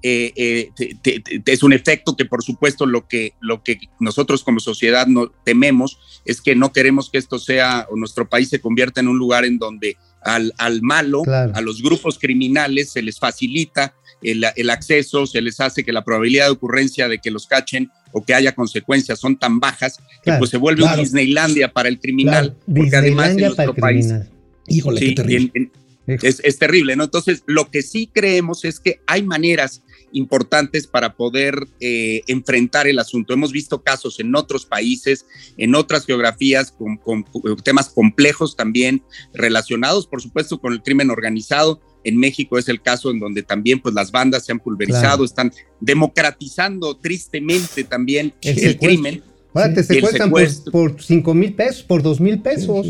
[0.06, 3.78] eh, eh, te, te, te, es un efecto que por supuesto lo que, lo que
[3.98, 8.50] nosotros como sociedad no tememos es que no queremos que esto sea o nuestro país
[8.50, 11.52] se convierta en un lugar en donde al, al malo, claro.
[11.54, 16.04] a los grupos criminales se les facilita el, el, acceso, se les hace que la
[16.04, 20.20] probabilidad de ocurrencia de que los cachen o que haya consecuencias son tan bajas claro,
[20.22, 20.98] que pues se vuelve claro.
[20.98, 24.12] un Disneylandia para el criminal, porque además en nuestro país...
[24.66, 25.50] Híjole, sí, qué terrible.
[25.54, 25.72] En,
[26.06, 27.04] en, es, es, terrible, ¿no?
[27.04, 29.82] Entonces, lo que sí creemos es que hay maneras
[30.14, 33.35] importantes para poder eh, enfrentar el asunto.
[33.35, 35.27] Hemos visto casos en otros países,
[35.59, 37.24] en otras geografías, con, con,
[37.62, 39.03] temas complejos también
[39.35, 43.81] relacionados, por supuesto, con el crimen organizado, en México es el caso en donde también
[43.81, 45.24] pues las bandas se han pulverizado, Claro.
[45.24, 49.22] están democratizando tristemente también El crimen.
[49.55, 50.72] Ahora te secuestran por, secuestro.
[50.72, 52.88] por 5 mil pesos, por 2 mil pesos.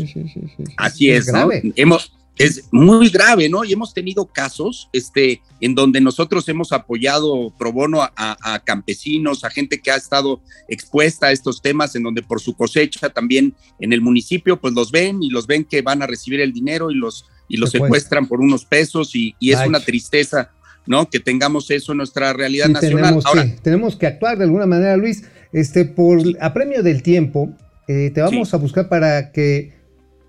[0.77, 1.47] Así Es es, ¿no?
[1.47, 1.71] grave.
[1.75, 3.63] Hemos, es muy grave, ¿no?
[3.63, 8.59] Y hemos tenido casos este, en donde nosotros hemos apoyado pro bono a, a- a
[8.63, 13.09] campesinos, a gente que ha estado expuesta a estos temas, en donde por su cosecha
[13.09, 16.51] también en el municipio, pues los ven y los ven que van a recibir el
[16.53, 18.27] dinero y los, y los Secuestran.
[18.27, 19.69] por unos pesos y, y es Ay.
[19.69, 20.51] una tristeza,
[20.85, 21.09] ¿no?
[21.09, 23.01] Que tengamos eso en nuestra realidad Sí, nacional.
[23.03, 25.23] tenemos, Ahora, que, tenemos que actuar de alguna manera, Luis.
[25.53, 27.55] Este, por apremio del tiempo,
[27.87, 29.73] eh, te vamos a buscar para que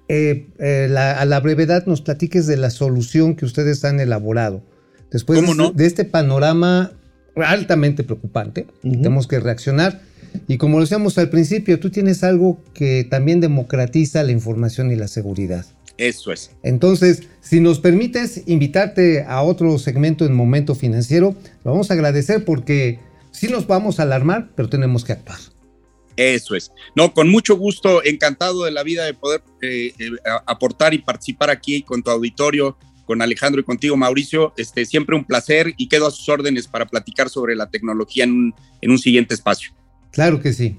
[0.08, 4.62] eh, eh, la- a la brevedad nos platiques de la solución que ustedes han elaborado.
[5.10, 5.70] Después ¿Cómo de, no?
[5.72, 6.92] de este panorama
[7.36, 8.92] altamente preocupante, Ujú.
[8.96, 10.00] tenemos que reaccionar.
[10.48, 14.96] Y como lo decíamos al principio, tú tienes algo que también democratiza la información y
[14.96, 15.64] la seguridad.
[15.98, 16.50] eso es.
[16.62, 22.44] Entonces, si nos permites invitarte a otro segmento en Momento Financiero, lo vamos a agradecer
[22.44, 22.98] porque
[23.30, 25.38] sí nos vamos a alarmar, pero tenemos que actuar.
[26.16, 26.72] Eso es.
[26.94, 30.10] No, con mucho gusto, encantado de la vida de poder eh, eh,
[30.46, 34.54] aportar y participar aquí con tu auditorio, con Alejandro y contigo, Mauricio.
[34.56, 38.32] Este, siempre un placer y quedo a sus órdenes para platicar sobre la tecnología en
[38.32, 39.72] un, en un siguiente espacio.
[40.10, 40.78] Claro que sí.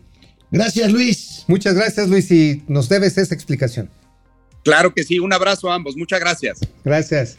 [0.52, 1.43] Gracias, Luis.
[1.47, 3.89] Muchas gracias, Luis, y nos debes esa explicación.
[4.63, 6.60] Claro que sí, un abrazo a ambos, muchas gracias.
[6.84, 7.38] Gracias.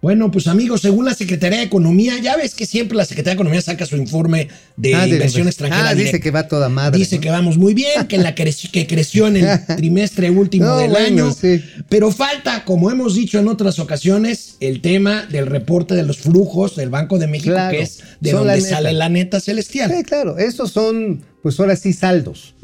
[0.00, 3.34] Bueno, pues amigos, según la Secretaría de Economía, ya ves que siempre la Secretaría de
[3.34, 5.88] Economía saca su informe de Ah, inversión extranjera.
[5.88, 6.98] Ah, dice que va toda madre.
[7.00, 7.22] Dice ¿no?
[7.22, 10.90] que vamos muy bien, que, la creci- que creció en el trimestre último No, del
[10.90, 11.34] bueno, año.
[11.34, 11.60] sí.
[11.88, 16.76] Pero falta, como hemos dicho en otras ocasiones, el tema del reporte de los flujos
[16.76, 19.92] del Banco de México, Claro, que es de la donde sale la neta celestial.
[19.92, 22.54] Sí, claro, estos son, pues ahora sí, saldos.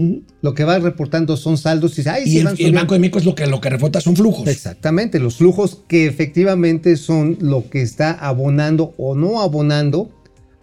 [0.43, 2.71] Lo que va reportando son saldos y ay, Y sí, el, y.
[2.71, 4.47] Banco de México es lo que, lo que refota son flujos.
[4.47, 10.11] Exactamente, los flujos que efectivamente son lo que está abonando o no abonando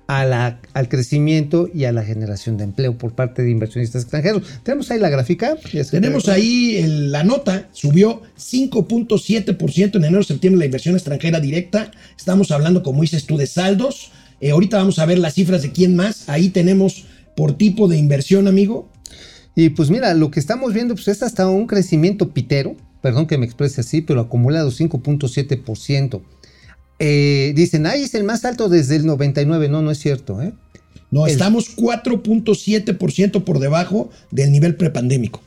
[0.06, 4.44] a la- al crecimiento y a la generación de empleo por parte de inversionistas extranjeros.
[4.62, 5.56] Tenemos ahí la gráfica.
[5.90, 11.90] Tenemos ahí el- la nota, subió 5.7% en enero-septiembre la inversión extranjera directa.
[12.18, 14.12] Estamos hablando, como dices tú, de saldos.
[14.42, 16.28] Eh, ahorita vamos a ver las cifras de quién más.
[16.30, 18.90] Ahí tenemos por tipo de inversión, amigo.
[19.56, 23.38] Y pues mira, lo que estamos viendo pues es hasta un crecimiento pitero, perdón que
[23.38, 26.22] me exprese así, pero acumulado 5.7%.
[27.00, 29.68] Eh, dicen, ay, es el más alto desde el 99.
[29.70, 30.54] No, no es cierto, ¿eh?
[31.10, 35.42] No, El- estamos 4.7% por debajo del nivel prepandémico.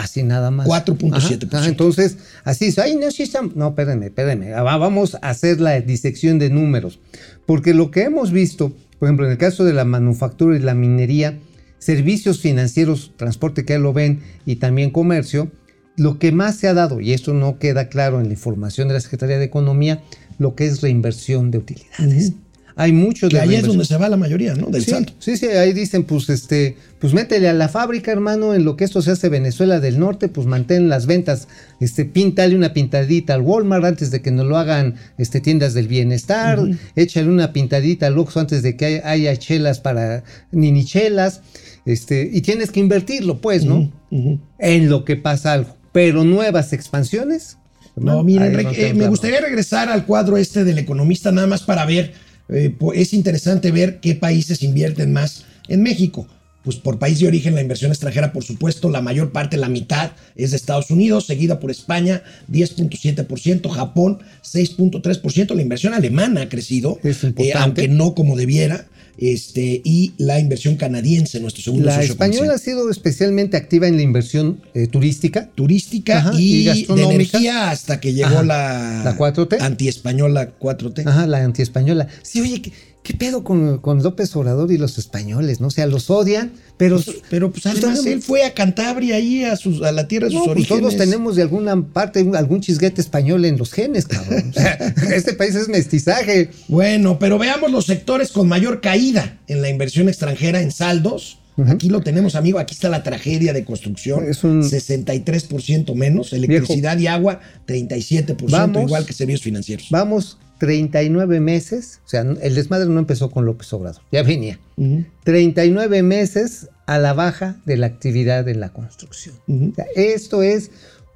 [0.00, 0.66] Así nada más.
[0.66, 1.12] 4.7%.
[1.14, 2.78] Ajá, ajá, entonces, así es.
[2.78, 3.56] Ay, no, sí estamos.
[3.56, 4.54] No, espérenme, espérenme.
[4.54, 7.00] Ah, va- Vamos a hacer la disección de números.
[7.46, 10.74] Porque lo que hemos visto, por ejemplo, en el caso de la manufactura y la
[10.74, 11.38] minería,
[11.78, 15.50] servicios financieros, transporte que ya lo ven, y también comercio,
[15.96, 18.94] lo que más se ha dado, y esto no queda claro en la información de
[18.94, 20.02] la Secretaría de Economía,
[20.38, 22.32] lo que es reinversión de utilidades.
[22.80, 24.68] Hay mucho de Que ahí es donde se va la mayoría, ¿no?
[24.68, 25.12] Del Sí, saldo.
[25.18, 28.84] sí, sí, ahí dicen, pues, este, pues métele a la fábrica, hermano, en lo que
[28.84, 31.46] esto se hace Venezuela del Norte, pues mantén las ventas,
[31.78, 35.88] este, píntale una pintadita al Walmart antes de que nos lo hagan, este, tiendas del
[35.88, 36.58] bienestar,
[36.96, 41.42] échale una pintadita al Oxxo antes de que haya, chelas para ninichelas,
[41.84, 43.92] este, y tienes que invertirlo, pues, ¿no?
[44.10, 44.40] Ujú.
[44.58, 47.58] En lo que pasa algo, pero nuevas expansiones.
[47.96, 51.84] No, miren, no eh, me gustaría regresar al cuadro este del economista nada más para
[51.84, 52.14] ver,
[52.52, 56.26] eh, es interesante ver qué países invierten más en México.
[56.62, 60.12] Pues por país de origen la inversión extranjera, por supuesto, la mayor parte, la mitad
[60.36, 66.98] es de Estados Unidos, seguida por España, 10.7%, Japón, 6.3%, la inversión alemana ha crecido,
[67.02, 68.86] Es eh, aunque no como debiera,
[69.20, 73.96] este, y la inversión canadiense, nuestro segundo La socio española ha sido especialmente activa en
[73.96, 75.50] la inversión eh, turística.
[75.54, 78.42] turística Ajá, y y, de energía hasta que llegó Ajá.
[78.42, 79.60] la, ¿La 4T?
[79.60, 81.06] antiespañola 4T.
[81.06, 82.08] Ajá, la antiespañola.
[82.22, 85.60] Sí, oye, ¿qué, qué pedo con, con López Obrador y los españoles?
[85.60, 85.68] ¿no?
[85.68, 87.00] O sea, los odian, pero...
[87.00, 90.26] Pues, pero pues además tenemos- él fue a Cantabria ahí a, sus, a la tierra
[90.26, 90.80] de sus no, pues orígenes.
[90.82, 94.52] todos tenemos de alguna parte algún chisguete español en los genes, cabrón.
[95.14, 96.50] Este país es mestizaje.
[96.68, 101.38] Bueno, pero veamos los sectores con mayor caída en la inversión extranjera en saldos.
[101.66, 102.58] Aquí lo tenemos, amigo.
[102.58, 104.26] Aquí está la tragedia de construcción.
[104.26, 106.32] Es un- 63% menos.
[106.32, 108.84] Electricidad y agua, 37%, Vamos.
[108.84, 109.88] igual que servicios financieros.
[109.90, 114.60] Vamos 39 meses, o sea, el desmadre no empezó con López Obrador, ya venía.
[114.76, 119.36] Ujú, 39 meses a la baja de la actividad en la construcción.
[119.48, 119.70] ujú.
[119.70, 120.70] O sea, esto es,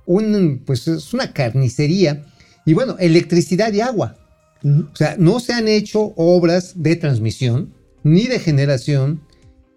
[0.07, 2.25] un, pues es una carnicería.
[2.65, 4.17] Y bueno, electricidad y agua.
[4.65, 9.21] O sea, no se han hecho obras de transmisión, ni de generación,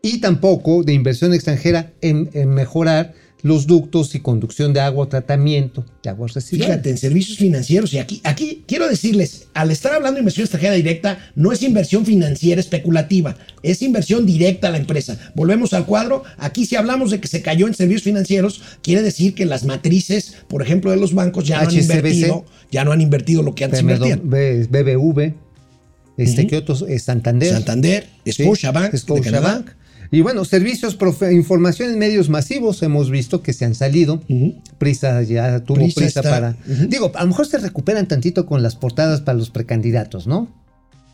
[0.01, 3.13] y tampoco de inversión extranjera en, en mejorar
[3.47, 6.67] los ductos y conducción de agua, tratamiento de aguas residuales.
[6.67, 10.73] Fíjate, en servicios financieros, y aquí, aquí quiero decirles, al estar hablando de inversión extranjera
[10.73, 15.17] directa, no es inversión financiera especulativa, es inversión directa a la empresa.
[15.33, 19.33] Volvemos al cuadro, aquí si hablamos de que se cayó en servicios financieros, quiere decir
[19.33, 23.01] que las matrices, por ejemplo, de los bancos ya no han invertido, ya no han
[23.01, 24.21] invertido lo que antes invertían.
[24.29, 25.33] BBV,
[26.17, 26.49] este, Ujú.
[26.49, 26.85] ¿qué otros?
[26.87, 27.53] Eh, Santander.
[27.53, 28.97] Santander, Sí, Scotiabank, Canadá.
[28.97, 29.69] Scotiabank.
[30.11, 34.21] Y bueno, servicios, profe- información en medios masivos, hemos visto que se han salido.
[34.77, 36.55] Prisa ya tuvo Prisa para.
[36.87, 40.47] Digo, a lo mejor se recuperan tantito con las portadas para los precandidatos, ¿no?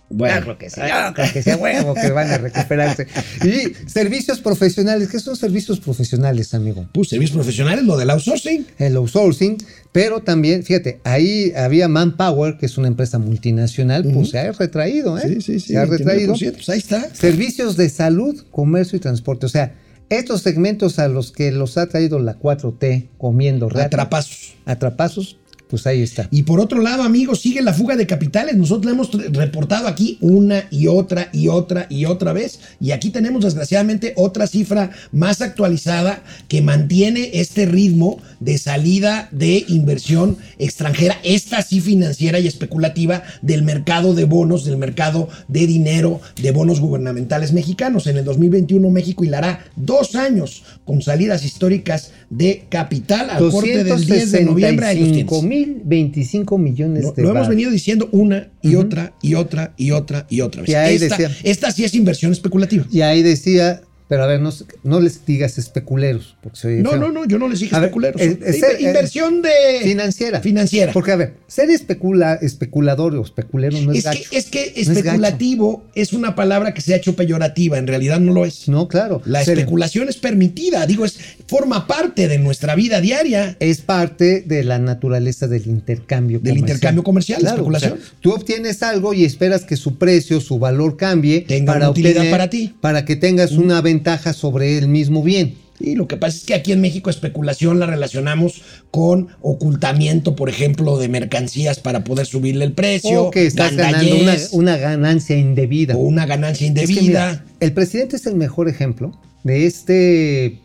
[0.10, 0.80] Bueno, creo que sí,
[1.16, 3.08] creo que sea huevo que van a recuperarse.
[3.44, 6.88] Y servicios profesionales, ¿qué son servicios profesionales, amigo?
[6.94, 8.68] pues servicios profesionales, lo del outsourcing.
[8.78, 9.58] El outsourcing,
[9.92, 15.18] pero también, fíjate, ahí había Manpower, que es una empresa multinacional, pues se ha retraído,
[15.18, 15.42] ¿eh?
[15.42, 16.36] Se ha retraído.
[16.36, 17.14] 29%, Pues ahí está.
[17.16, 19.48] Servicios de salud, comercio y transporte.
[19.48, 19.74] O sea,
[20.10, 24.54] estos segmentos a los que los ha traído la 4T comiendo rata, Atrapazos.
[24.66, 25.38] atrapazos,
[25.74, 26.28] pues ahí está.
[26.30, 28.56] Y por otro lado, amigos, sigue la fuga de capitales.
[28.56, 32.60] Nosotros la hemos re- reportado aquí una y otra y otra y otra vez.
[32.80, 39.64] Y aquí tenemos, desgraciadamente, otra cifra más actualizada que mantiene este ritmo de salida de
[39.68, 46.20] inversión extranjera, esta sí financiera y especulativa del mercado de bonos, del mercado de dinero,
[46.42, 48.08] de bonos gubernamentales mexicanos.
[48.08, 54.06] En el 2021, México hilará dos años con salidas históricas de capital al corte del
[54.06, 54.86] 10 de noviembre.
[54.88, 55.26] Ahí los tienes.
[55.26, 59.74] 265 mil 25 millones Lo, de lo hemos venido diciendo una y otra y otra
[59.78, 60.70] y otra y otra vez.
[60.70, 62.86] Y ahí esta, decía- esta sí es inversión especulativa.
[62.92, 64.52] Y ahí decía, pero a ver, no,
[64.84, 67.88] no les digas especuleros, porque soy No, no, no, yo no les dije A ver,
[67.90, 68.22] especuleros.
[68.22, 69.50] es- es- Inver- es- inversión de
[69.84, 70.40] financiera.
[70.42, 70.92] financiera.
[70.94, 74.22] Porque a ver, ser especula, especulador o especulero no es, gacho.
[74.30, 75.00] que, es que No es gacho.
[75.00, 78.68] especulativo es, una palabra que se ha hecho peyorativa, en realidad no lo es.
[78.68, 79.22] No, claro.
[79.26, 83.56] La Ser- especulación es permitida, digo, es forma parte de nuestra vida diaria.
[83.60, 87.94] es parte de la naturaleza del intercambio Del intercambio comercial, la especulación.
[87.94, 91.90] o sea, tú obtienes algo y esperas que su precio, su valor cambie Tenga una
[91.90, 92.74] utilidad para ti.
[92.82, 95.56] Para que tengas una ventaja sobre el mismo bien.
[95.80, 100.50] Y lo que pasa es que aquí en México especulación la relacionamos con ocultamiento, por
[100.50, 103.26] ejemplo, de mercancías para poder subirle el precio.
[103.26, 104.16] O que estás ganando
[104.52, 105.96] una, ganancia indebida.
[105.96, 107.02] o una ganancia Es que indebida.
[107.02, 110.60] mira, el presidente es el mejor ejemplo de este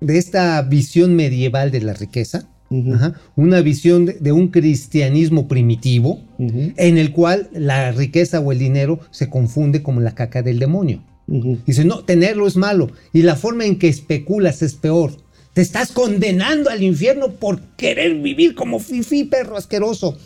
[0.00, 2.48] de esta visión medieval de la riqueza.
[2.94, 8.60] Ajá, una visión de, de un cristianismo primitivo en el cual la riqueza o el
[8.60, 11.02] dinero se confunde como la caca del demonio.
[11.30, 11.58] Ujú.
[11.64, 15.12] Dice, no, tenerlo es malo y la forma en que especulas es peor.
[15.54, 20.18] Te estás condenando al infierno por querer vivir como fifi perro asqueroso.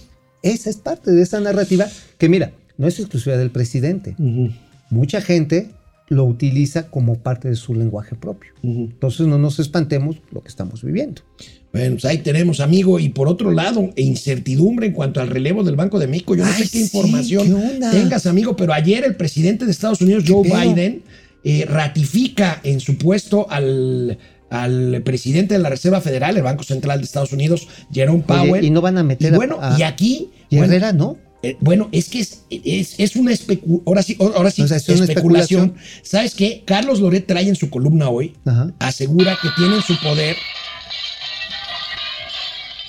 [0.42, 1.86] Esa es parte de esa narrativa
[2.18, 4.16] que mira, no es exclusiva del presidente.
[4.90, 5.70] Mucha gente
[6.08, 8.52] lo utiliza como parte de su lenguaje propio.
[8.62, 11.22] Entonces no nos espantemos lo que estamos viviendo.
[11.74, 12.98] Bueno, pues ahí tenemos, amigo.
[13.00, 16.34] Y por otro lado, e incertidumbre en cuanto al relevo del Banco de México.
[16.36, 17.52] Yo no Ay, sé qué sí, información
[17.90, 20.60] tengas, amigo, pero ayer el presidente de Estados Unidos, Joe pedo?
[20.60, 21.02] Biden,
[21.42, 24.18] eh, ratifica en su puesto al,
[24.50, 28.64] al presidente de la Reserva Federal, el Banco Central de Estados Unidos, Jerome Oye, Powell.
[28.64, 30.30] y no van a meter Y bueno, a- y aquí.
[30.50, 31.18] Y bueno, Herrera, ¿no?
[31.42, 34.76] eh, bueno, es que es, es, es una especu ahora sí, ahora sí, O sea,
[34.76, 35.62] es una especulación.
[35.74, 36.02] especulación.
[36.04, 36.62] ¿Sabes qué?
[36.64, 38.72] Carlos Loret trae en su columna hoy, Ajá.
[38.78, 40.36] asegura que tiene en su poder.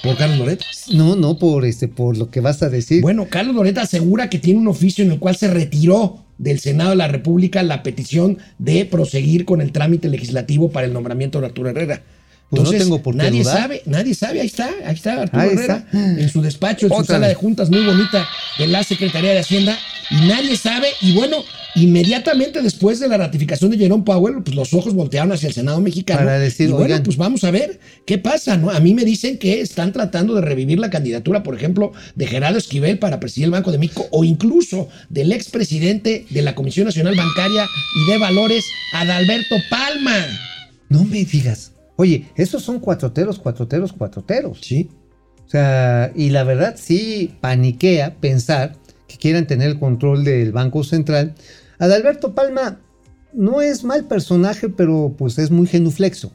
[0.06, 0.62] ¿Por Carlos Loret?
[0.93, 3.01] No, no, por este, por lo que vas a decir.
[3.01, 6.91] Bueno, Carlos Loret asegura que tiene un oficio en el cual se retiró del Senado
[6.91, 11.47] de la República la petición de proseguir con el trámite legislativo para el nombramiento de
[11.47, 12.03] Arturo Herrera.
[12.50, 13.58] Pues no tengo por qué nadie dudar.
[13.62, 16.22] sabe, nadie sabe, ahí está, ahí está Arturo Ahí Herrera, está.
[16.22, 18.28] en su despacho, en su sala de juntas muy bonita
[18.58, 19.78] de la Secretaría de Hacienda,
[20.12, 21.38] y nadie sabe, y bueno,
[21.76, 25.82] inmediatamente después de la ratificación de Jerome Powell, pues los ojos voltearon hacia el Senado
[25.82, 26.20] mexicano.
[26.20, 27.04] Para decir, y bueno, oigan.
[27.04, 28.70] pues vamos a ver qué pasa, ¿no?
[28.70, 32.60] A mí me dicen que están tratando de revivir la candidatura, por ejemplo, de Gerardo
[32.60, 37.16] Esquivel para presidir el Banco de México, o incluso del expresidente de la Comisión Nacional
[37.16, 37.66] Bancaria
[37.96, 40.26] y de Valores, Adalberto Palma.
[40.89, 41.72] No me digas.
[41.98, 44.60] Oye, esos son cuatroteros, cuatroteros, cuatroteros.
[44.62, 44.89] Sí.
[45.46, 48.76] O sea, y la verdad sí paniquea pensar
[49.08, 51.36] que quieran tener el control del Banco Central.
[51.80, 52.80] Adalberto Palma
[53.34, 56.32] no es mal personaje, pero pues es muy genuflexo.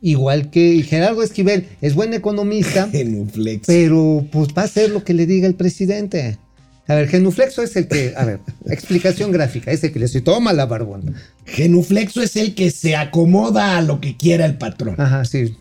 [0.00, 3.66] Igual que Gerardo Esquivel es buen economista, Genuflex.
[3.66, 6.38] pero pues va a hacer lo que le diga el presidente.
[6.92, 10.20] A ver, genuflexo es el que, a ver, explicación gráfica, es el que le dice,
[10.20, 11.14] toma la barbón.
[11.46, 14.96] Genuflexo es el que se acomoda a lo que quiera el patrón.
[14.98, 15.56] Ajá, sí.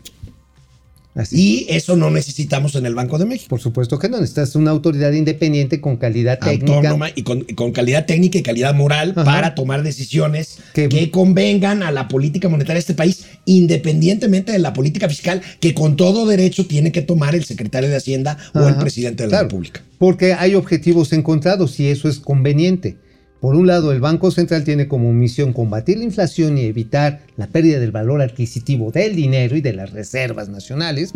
[1.14, 1.36] Así.
[1.36, 3.50] Y eso no necesitamos en el Banco de México.
[3.50, 6.76] Por supuesto que no, necesitas una autoridad independiente con calidad técnica.
[6.76, 7.44] Autónoma y con,
[7.74, 9.26] calidad técnica y calidad moral Ajá.
[9.26, 14.60] para tomar decisiones Que- que, convengan a la política monetaria de este país, independientemente de
[14.60, 18.68] la política fiscal que con todo derecho tiene que tomar el secretario de Hacienda o
[18.68, 19.82] el presidente de la claro, República.
[19.98, 22.98] Porque hay objetivos encontrados y eso es conveniente.
[23.42, 27.48] Por un lado, el Banco Central tiene como misión combatir la inflación y evitar la
[27.48, 31.12] pérdida del valor adquisitivo del dinero y de las reservas nacionales,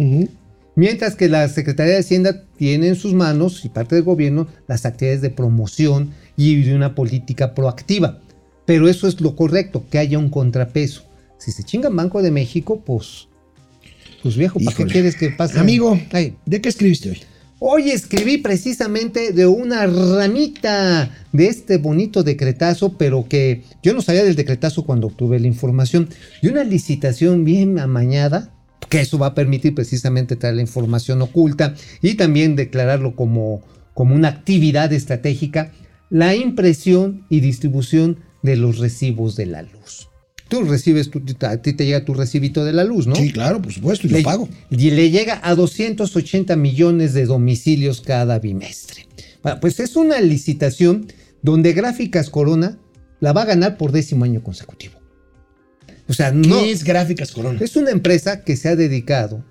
[0.76, 4.88] mientras que la Secretaría de Hacienda tiene en sus manos y parte del gobierno las
[4.88, 8.20] actividades de promoción y de una política proactiva.
[8.66, 11.04] Pero eso es lo correcto, que haya un contrapeso.
[11.38, 13.28] Si se chingan Banco de México, pues,
[14.24, 15.60] pues viejo, ¿para qué quieres que pase?
[15.60, 16.36] Amigo, Ay.
[16.48, 17.22] ¿de qué escribiste hoy?
[17.68, 24.24] Hoy escribí precisamente de una ramita de este bonito decretazo, pero que yo no sabía
[24.24, 26.08] del decretazo cuando obtuve la información,
[26.44, 28.54] de una licitación bien amañada,
[28.88, 33.64] que eso va a permitir precisamente traer la información oculta y también declararlo como,
[33.96, 35.72] como una actividad estratégica,
[36.12, 40.10] la impresión y distribución de los recibos de la luz.
[40.48, 43.16] Tú recibes, tu- a ti te llega tu recibito de la luz, ¿no?
[43.16, 44.48] Sí, claro, por supuesto, y lo le, pago.
[44.70, 49.08] y le llega a 280 millones de domicilios cada bimestre.
[49.42, 51.08] Bueno, pues es una licitación
[51.42, 52.78] donde Gráficas Corona
[53.20, 54.96] la va a ganar por décimo año consecutivo.
[56.08, 57.60] O sea, ¿Qué no es Gráficas Corona?
[57.62, 59.44] es una empresa que se ha dedicado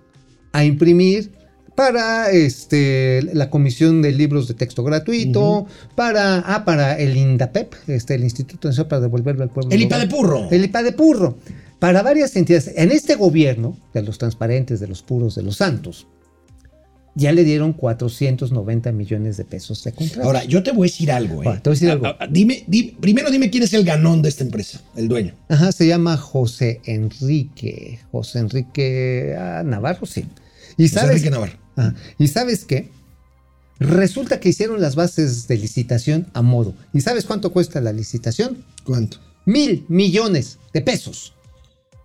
[0.53, 1.33] a imprimir
[1.75, 8.15] para este, la Comisión de Libros de Texto Gratuito, para, ah, para el INDAPEP, este,
[8.15, 9.73] el Instituto Nacional para Devolverle al Pueblo.
[9.73, 10.49] El IPA de Purro.
[10.51, 11.37] el IPA de Purro.
[11.81, 12.71] Para varias entidades.
[12.77, 16.07] En este gobierno, de los transparentes, de los puros, de los santos,
[17.17, 20.27] ya le dieron 490 millones de pesos de contrato.
[20.27, 21.47] Ahora, yo te voy a decir algo, ¿eh?
[21.47, 22.07] Ahora, te voy a decir algo.
[22.07, 25.35] Ah, ah, dime, di- primero dime quién es el ganón de esta empresa, el dueño.
[25.49, 28.01] Ajá, se llama José Enrique.
[28.11, 30.25] José Enrique ah, Navarro, sí.
[30.77, 31.64] Y José sabes, Enrique Navarro.
[31.77, 31.95] Ajá.
[32.19, 32.91] ¿Y sabes qué?
[33.79, 36.75] Resulta que hicieron las bases de licitación a modo.
[36.93, 38.65] ¿Y sabes cuánto cuesta la licitación?
[38.85, 39.19] ¿Cuánto?
[39.45, 41.35] Mil millones de pesos.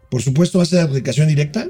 [0.10, 1.70] Por supuesto, va a ser aplicación directa.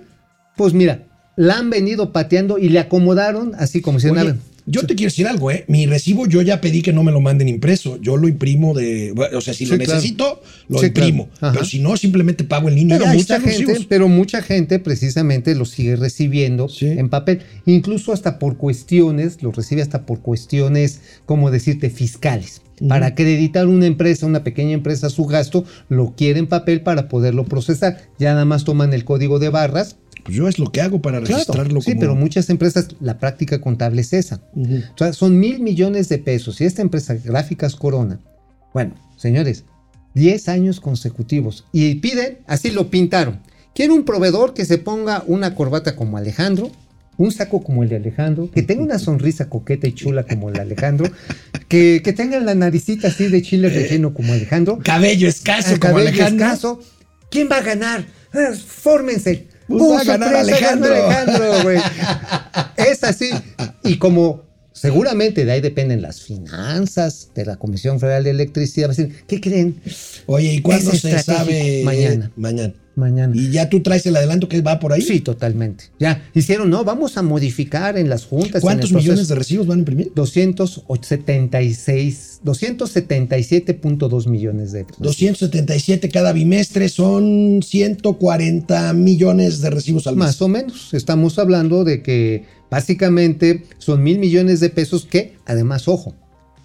[0.56, 4.38] Pues mira, la han venido pateando y le acomodaron así como si Oye, nada.
[4.70, 5.66] Yo te quiero decir algo, ¿eh?
[5.68, 8.00] Mi recibo yo ya pedí que no me lo manden impreso.
[8.02, 9.14] Yo lo imprimo de.
[9.34, 9.94] O sea, si Sí, lo claro.
[9.96, 11.30] necesito, lo Sí, imprimo.
[11.40, 11.54] claro.
[11.56, 12.98] Pero si no, simplemente pago en línea.
[12.98, 16.86] Pero ya, mucha gente, pero mucha gente precisamente lo sigue recibiendo Sí.
[16.88, 22.62] en papel, incluso hasta por cuestiones, lo recibe hasta por cuestiones, como decirte, fiscales.
[22.88, 27.46] Para acreditar una empresa, una pequeña empresa, su gasto, lo quiere en papel para poderlo
[27.46, 27.98] procesar.
[28.20, 29.98] Ya nada más toman el código de barras.
[30.24, 33.18] Pues yo es lo que hago para Claro, registrarlo sí, como- pero muchas empresas, la
[33.20, 34.42] práctica contable es esa.
[34.56, 36.60] O sea, son mil millones de pesos.
[36.62, 38.20] Y esta empresa, Gráficas Corona,
[38.74, 39.66] bueno, señores,
[40.14, 41.66] 10 años consecutivos.
[41.72, 43.40] Y piden, así lo pintaron.
[43.74, 46.70] Quiero un proveedor que se ponga una corbata como Alejandro,
[47.20, 50.56] un saco como el de Alejandro, que tenga una sonrisa coqueta y chula como el
[50.56, 51.12] de Alejandro,
[51.68, 55.96] que, que tenga la naricita así de chile relleno como Alejandro, Cabello escaso el como
[55.96, 56.46] cabello Alejandro.
[56.46, 56.80] escaso.
[57.30, 58.06] ¿Quién va a ganar?
[58.34, 59.48] Ah, Fórmense.
[59.68, 60.94] ¡Oh, va a ganar Alejandro!
[60.94, 61.78] Alejandro, güey.
[62.78, 63.32] es así.
[63.84, 68.96] Y como seguramente de ahí dependen las finanzas de la Comisión Federal de Electricidad,
[69.28, 69.82] ¿qué creen?
[70.26, 71.82] Oye, ¿y cuándo se sabe?
[71.84, 72.32] Mañana.
[72.38, 72.74] Mañana.
[73.00, 73.34] Mañana.
[73.36, 75.02] ¿Y ya tú traes el adelanto que va por ahí?
[75.02, 75.86] Sí, totalmente.
[76.00, 78.62] Ya hicieron, no, vamos a modificar en las juntas.
[78.62, 80.12] ¿Cuántos millones de recibos van a imprimir?
[80.14, 85.02] 276, 277.2 millones de pesos.
[85.02, 90.26] 277 cada bimestre son 140 millones de recibos al mes.
[90.26, 90.94] Más o menos.
[90.94, 96.16] Estamos hablando de que básicamente son mil millones de pesos que, además, ojo,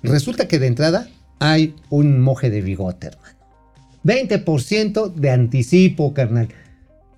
[0.02, 1.08] resulta que de entrada
[1.38, 3.33] hay un moje de bigote, hermano.
[4.04, 6.48] 20% de anticipo, carnal.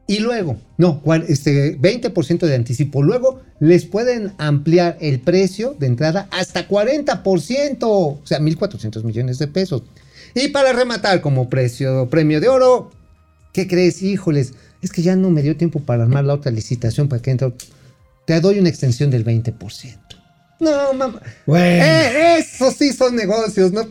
[0.09, 3.03] Y luego, no, este, 20% de anticipo.
[3.03, 9.49] Luego les pueden ampliar el precio de entrada hasta 40%, o sea, 1.400 millones de
[9.49, 9.82] pesos.
[10.34, 12.93] Y para rematar como precio, premio de oro,
[13.53, 14.03] ¿qué crees?
[14.03, 17.32] Híjoles, es que ya no me dio tiempo para armar la otra licitación para que
[17.32, 17.53] entre.
[18.26, 20.05] Te doy una extensión del 20%.
[20.59, 21.20] No, mamá.
[21.46, 21.84] Bueno.
[21.84, 23.82] Eh, eso sí son negocios, no.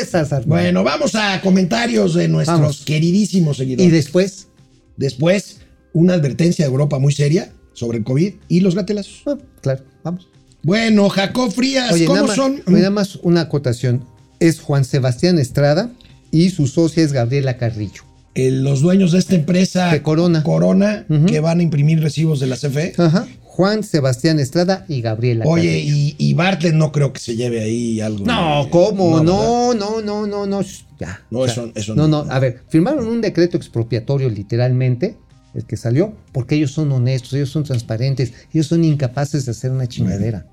[0.00, 0.46] Esas.
[0.46, 2.82] Bueno, vamos a comentarios de nuestros Vamos.
[2.84, 3.86] queridísimos seguidores.
[3.86, 4.48] Y después,
[4.96, 5.58] Después,
[5.94, 9.22] una advertencia de Europa muy seria sobre el COVID y los gatelazos.
[9.26, 10.28] ah, claro, vamos.
[10.62, 12.62] Bueno, Jacob Frías, Oye, ¿cómo nada más, son?
[12.66, 14.04] nada más una acotación.
[14.38, 15.90] Es Juan Sebastián Estrada
[16.30, 18.02] y su socia es Gabriela Carrillo.
[18.34, 20.42] Eh, los dueños de esta empresa De Corona.
[20.42, 22.94] Corona que van a imprimir recibos de la CFE.
[22.96, 23.26] Ajá.
[23.54, 28.00] Juan Sebastián Estrada y Gabriela Oye, y, y Bartlett no creo que se lleve ahí
[28.00, 28.24] algo.
[28.24, 29.20] No, ¿cómo?
[29.22, 30.62] No, no, no, no, no.
[30.98, 31.20] Ya.
[31.30, 32.08] No, eso- eso no.
[32.08, 32.24] no.
[32.24, 35.18] No, a ver, firmaron un decreto expropiatorio literalmente
[35.52, 39.70] el que salió, porque ellos son honestos, ellos son transparentes, ellos son incapaces de hacer
[39.70, 40.46] una chingadera.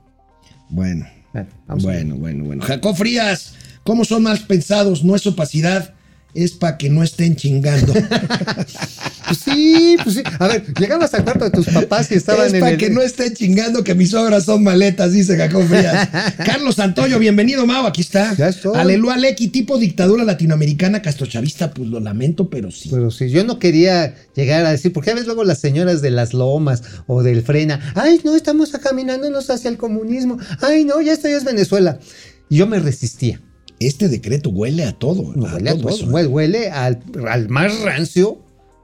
[0.70, 2.66] Bueno, Bueno, vamos bueno, bueno, bueno.
[2.66, 3.54] Jacob Frías,
[3.86, 5.06] ¿cómo son mal pensados?
[5.06, 5.94] No es opacidad,
[6.34, 7.94] es para que no estén chingando.
[9.30, 10.24] Pues sí, pues sí.
[10.40, 12.80] A ver, llegabas al cuarto de tus papás y estaban es en para el...
[12.80, 16.10] que no estén chingando que mis obras son maletas, dice Jacob Frías.
[16.38, 18.34] Carlos Santoyo, bienvenido, Mau, aquí está.
[18.36, 18.76] Ya estoy.
[18.76, 22.90] Aleluya, Lequi, tipo dictadura latinoamericana castrochavista, pues lo lamento, pero sí.
[22.90, 26.10] Pero sí, yo no quería llegar a decir, porque a veces luego las señoras de
[26.10, 31.14] las lomas o del frena, ay, no, estamos caminándonos hacia el comunismo, ay, no, ya
[31.14, 32.00] esto ya es Venezuela.
[32.50, 33.40] Y yo me resistía.
[33.80, 35.22] Este decreto huele a todo.
[35.36, 36.06] Huele, a todo todo, eso.
[36.08, 38.40] huele- al, al más rancio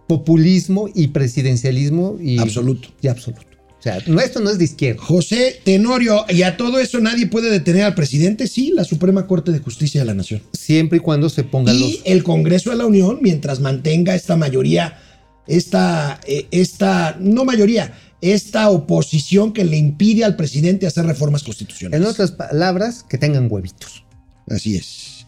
[0.08, 2.90] populismo y presidencialismo y Absoluto.
[3.02, 3.42] Y absoluto.
[3.80, 5.02] O sea, no, esto no es de izquierda.
[5.04, 9.52] José Tenorio, y a todo eso nadie puede detener al presidente, sí, la Suprema Corte
[9.52, 10.42] de Justicia de la Nación.
[10.54, 12.02] Siempre y cuando se pongan Y los.
[12.06, 14.98] el Congreso de la Unión, mientras mantenga esta mayoría,
[15.46, 22.04] esta, eh, esta, no mayoría, esta oposición que le impide al presidente hacer reformas constitucionales.
[22.04, 24.04] En otras palabras, que tengan huevitos.
[24.48, 25.26] Así es.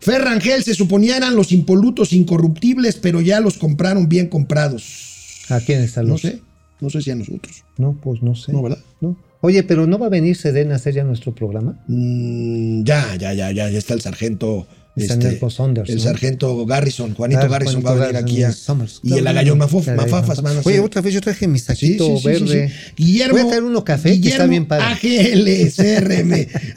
[0.00, 5.44] Ferrangel se suponía eran los impolutos incorruptibles, pero ya los compraron bien comprados.
[5.50, 6.40] ¿A quiénes a No los- sé,
[6.80, 7.64] no sé si a nosotros.
[7.76, 8.52] No, pues no sé.
[8.52, 8.78] No, ¿verdad?
[9.00, 9.16] No.
[9.42, 11.78] Oye, pero ¿no va a venir Sedena a hacer ya nuestro programa?
[11.88, 14.66] Mm, ya, ya, ya, ya, ya está el sargento.
[14.96, 16.02] Este, Saunders, el ¿no?
[16.02, 19.00] sargento Garrison, Juanito Ah, Garrison Juanito va a venir Garrison aquí a, y Summers.
[19.04, 22.68] y el agallón Mafafas a Oye, otra vez yo traje mi saquito sí, sí, verde.
[22.68, 22.92] sí, sí.
[23.04, 24.84] Guillermo, Voy a traer uno café que está Guillermo bien padre.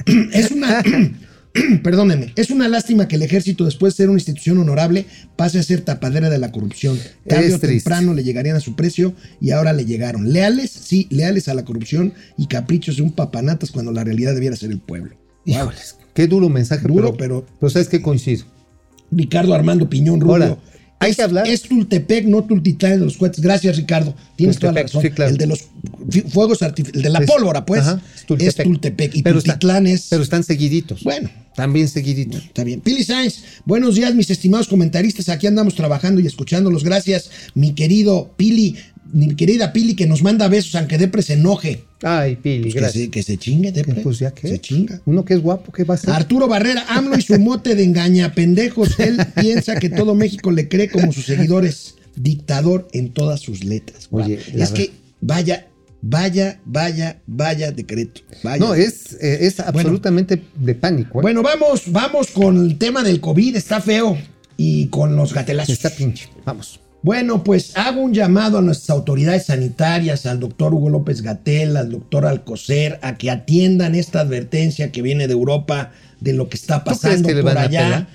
[0.33, 0.83] Es una.
[1.83, 5.63] Perdónenme, es una lástima que el ejército, después de ser una institución honorable, pase a
[5.63, 6.97] ser tapadera de la corrupción.
[7.27, 10.33] Tarde o temprano le llegarían a su precio y ahora le llegaron.
[10.33, 14.55] Leales, sí, leales a la corrupción y caprichos de un papanatas cuando la realidad debiera
[14.55, 15.15] ser el pueblo.
[15.45, 15.55] Wow.
[15.55, 16.87] Híjoles, qué duro mensaje.
[16.87, 18.45] Duro, pero- Pero sabes que coincido.
[19.11, 20.57] Ricardo Armando Piñón Rubio.
[21.03, 23.41] Hay es, que hablar- Es Tultepec, no Tultitlán de los cohetes.
[23.41, 24.15] Gracias, Ricardo.
[24.35, 25.01] Tienes toda la razón.
[25.01, 25.31] sí, claro.
[25.31, 25.65] El de los
[26.29, 28.01] fuegos artificiales, el de la Es- pólvora, pues, ajá,
[28.39, 29.15] es Tultepec.
[29.15, 30.07] Y Pero está- Tultitlán es.
[30.09, 31.03] Pero están seguiditos.
[31.03, 31.29] Bueno.
[31.55, 32.43] También seguiditos.
[32.45, 32.81] Está bien.
[32.81, 35.29] Pili Sainz, buenos días, mis estimados comentaristas.
[35.29, 36.83] Aquí andamos trabajando y escuchándolos.
[36.83, 38.75] Gracias, mi querido Pili,
[39.13, 41.83] mi querida Pili, que nos manda besos, aunque Depre se enoje.
[42.01, 43.03] Ay, Pili, Pues que, gracias.
[43.05, 44.01] se, que se chingue, Depre.
[44.01, 44.47] Pues ya que.
[44.49, 45.01] Se chinga.
[45.05, 46.09] Uno que es guapo, ¿qué va a hacer?
[46.09, 48.99] Arturo Barrera, AMLO y su mote de engaña pendejos.
[48.99, 51.95] Él piensa que todo México le cree como sus seguidores.
[52.15, 54.07] Dictador en todas sus letras.
[54.11, 54.91] Oye, es que
[55.21, 55.67] vaya,
[56.01, 58.21] vaya, vaya, vaya decreto.
[58.43, 58.57] Vaya.
[58.63, 61.19] No, es, eh, es absolutamente de pánico.
[61.19, 61.21] ¿eh?
[61.23, 63.55] Bueno, vamos, vamos con el tema del COVID.
[63.55, 64.17] Está feo.
[64.57, 65.73] Y con los gatelazos.
[65.73, 66.29] Está pinche.
[66.45, 66.79] Vamos.
[67.03, 71.91] Bueno, pues hago un llamado a nuestras autoridades sanitarias, al doctor Hugo López Gatel, al
[71.91, 75.91] doctor Alcocer, a que atiendan esta advertencia que viene de Europa
[76.21, 78.07] de lo que está pasando que por allá.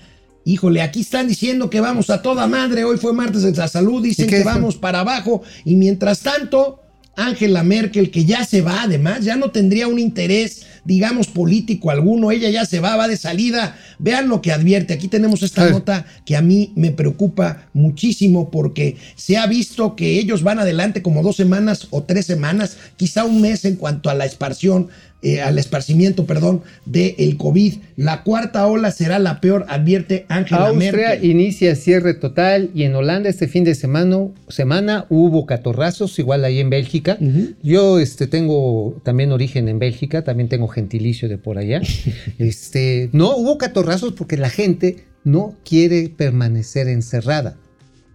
[0.46, 2.84] Híjole, aquí están diciendo que vamos a toda madre.
[2.84, 5.42] Hoy fue martes de la salud, dicen ¿Y qué que vamos para abajo.
[5.66, 6.80] Y mientras tanto,
[7.14, 12.30] Angela Merkel, que ya se va además, ya no tendría un interés, digamos, político alguno.
[12.30, 13.76] Ella ya se va, va de salida.
[13.98, 14.94] Vean lo que advierte.
[14.94, 20.18] Aquí tenemos esta nota que a mí me preocupa muchísimo porque se ha visto que
[20.18, 24.14] ellos van adelante como dos semanas o tres semanas, quizá un mes en cuanto a
[24.14, 24.88] la esparción,
[25.20, 27.74] eh, al esparcimiento, perdón, del COVID.
[27.96, 31.30] La cuarta ola será la peor, advierte Angela Austria Merkel.
[31.30, 36.60] inicia cierre total y en Holanda este fin de semana, semana hubo catorrazos, igual ahí
[36.60, 37.18] en Bélgica.
[37.64, 41.82] Yo este, tengo también origen en Bélgica, también tengo gentilicio de por allá.
[42.38, 47.56] este, no, hubo catorrazos porque la gente no quiere permanecer encerrada.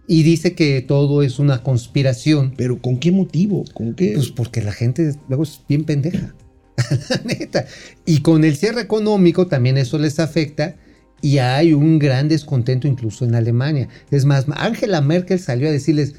[0.06, 2.54] Y dice que todo es una conspiración.
[2.56, 3.64] Pero ¿con qué motivo?
[3.74, 4.12] ¿Con qué?
[4.14, 6.34] Pues porque la gente luego es bien pendeja.
[7.10, 7.66] La neta.
[8.04, 10.76] Y con el cierre económico también eso les afecta
[11.22, 13.88] y hay un gran descontento incluso en Alemania.
[14.10, 16.16] Es más, Angela Merkel salió a decirles,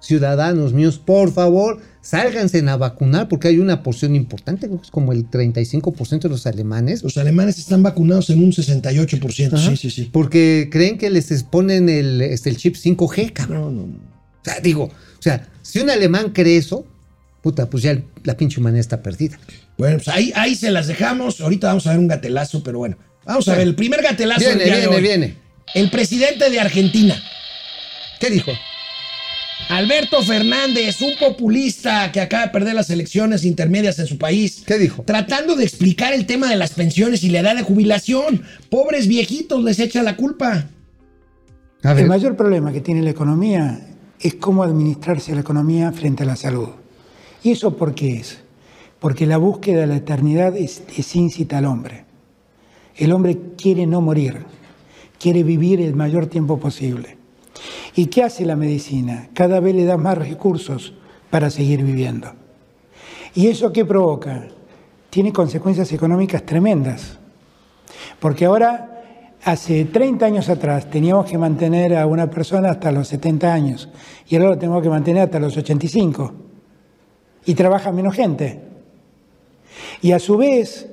[0.00, 5.28] ciudadanos míos, por favor, sálganse a vacunar porque hay una porción importante, es como el
[5.28, 7.02] 35% de los alemanes.
[7.02, 9.52] Los alemanes están vacunados en un 68%.
[9.54, 10.08] Ajá, Sí, sí, sí.
[10.12, 13.76] Porque creen que les ponen el, este, el chip 5G, cabrón.
[13.76, 13.94] No, no, no.
[13.96, 16.86] O sea, digo, o sea, si un alemán cree eso,
[17.42, 19.38] puta, pues ya el- la pinche humanidad está perdida.
[19.78, 21.40] Bueno, pues ahí, ahí se las dejamos.
[21.40, 22.96] Ahorita vamos a ver un gatelazo, pero bueno.
[23.24, 25.02] Vamos a ver, el primer gatelazo Viene, del día de viene, hoy.
[25.02, 25.34] viene.
[25.74, 27.22] El presidente de Argentina,
[28.18, 28.50] ¿Qué dijo?
[29.68, 34.62] Alberto Fernández, un populista que acaba de perder las elecciones intermedias en su país.
[34.66, 35.02] ¿Qué dijo?
[35.04, 38.42] Tratando de explicar el tema de las pensiones y la edad de jubilación.
[38.70, 40.68] Pobres viejitos les echa la culpa.
[41.82, 43.80] A El ver, mayor problema que tiene la economía
[44.20, 46.70] es cómo administrarse la economía frente a la salud.
[47.44, 48.38] ¿Y eso por qué es?
[49.00, 50.82] Porque la búsqueda de la eternidad es,
[51.14, 52.04] incita al hombre.
[52.96, 54.44] El hombre quiere no morir,
[55.20, 57.16] quiere vivir el mayor tiempo posible.
[57.94, 59.28] ¿Y qué hace la medicina?
[59.34, 60.94] Cada vez le da más recursos
[61.30, 62.32] para seguir viviendo.
[63.34, 64.48] ¿Y eso qué provoca?
[65.10, 67.18] Tiene consecuencias económicas tremendas.
[68.18, 69.02] Porque ahora,
[69.44, 73.88] hace 30 años atrás, teníamos que mantener a una persona hasta los 70 años
[74.28, 76.32] y ahora lo tenemos que mantener hasta los 85.
[77.46, 78.67] Y trabaja menos gente.
[80.02, 80.86] Y a su vez,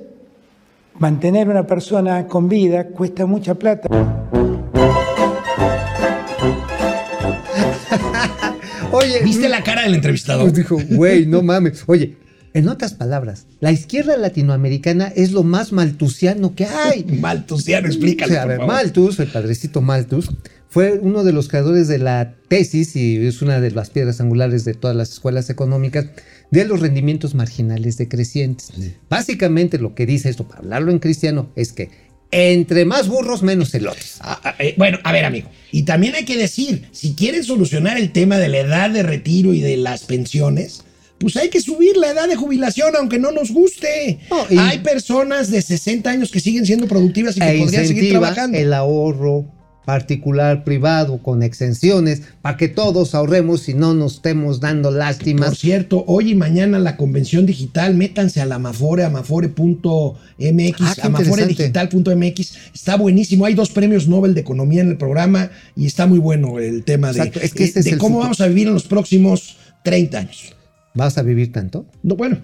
[0.98, 3.88] mantener una persona con vida cuesta mucha plata.
[8.92, 10.42] Oye, ¿Viste la cara del entrevistador?
[10.44, 11.84] Pues dijo, güey, no mames.
[11.86, 12.16] Oye,
[12.54, 17.04] en otras palabras, la izquierda latinoamericana es lo más maltusiano que hay.
[17.04, 18.32] Maltusiano, O explícalo.
[18.32, 18.74] sea, a por ver, favor.
[18.74, 20.30] Malthus, el padrecito Malthus,
[20.76, 24.66] fue uno de los creadores de la tesis y es una de las piedras angulares
[24.66, 26.04] de todas las escuelas económicas
[26.50, 28.72] de los rendimientos marginales decrecientes.
[29.08, 31.88] Básicamente lo que dice esto, para hablarlo en cristiano, es que
[32.30, 34.18] entre más burros, menos elotes.
[34.20, 35.48] Ah, ah, eh, bueno, a ver, amigo.
[35.72, 39.54] Y también hay que decir, si quieren solucionar el tema de la edad de retiro
[39.54, 40.84] y de las pensiones,
[41.16, 44.18] pues hay que subir la edad de jubilación, aunque no nos guste.
[44.28, 48.10] No, hay personas de 60 años que siguen siendo productivas y que E podrían seguir
[48.10, 48.58] trabajando.
[48.58, 49.55] el ahorro
[49.86, 55.56] particular, privado, con exenciones, para que todos ahorremos y no nos estemos dando Por lástimas.
[55.56, 62.56] cierto, hoy y mañana la convención digital, métanse a la Amafore, amafore.mx, Ah, amaforedigital.mx.
[62.74, 63.46] Está buenísimo.
[63.46, 67.12] Hay dos premios Nobel de Economía en el programa y está muy bueno el tema
[67.12, 68.24] de, Exacto, es que ese eh, es de el cómo futuro.
[68.24, 70.54] vamos a vivir en los próximos 30 años.
[70.94, 71.86] ¿Vas a vivir tanto?
[72.02, 72.38] No, bueno,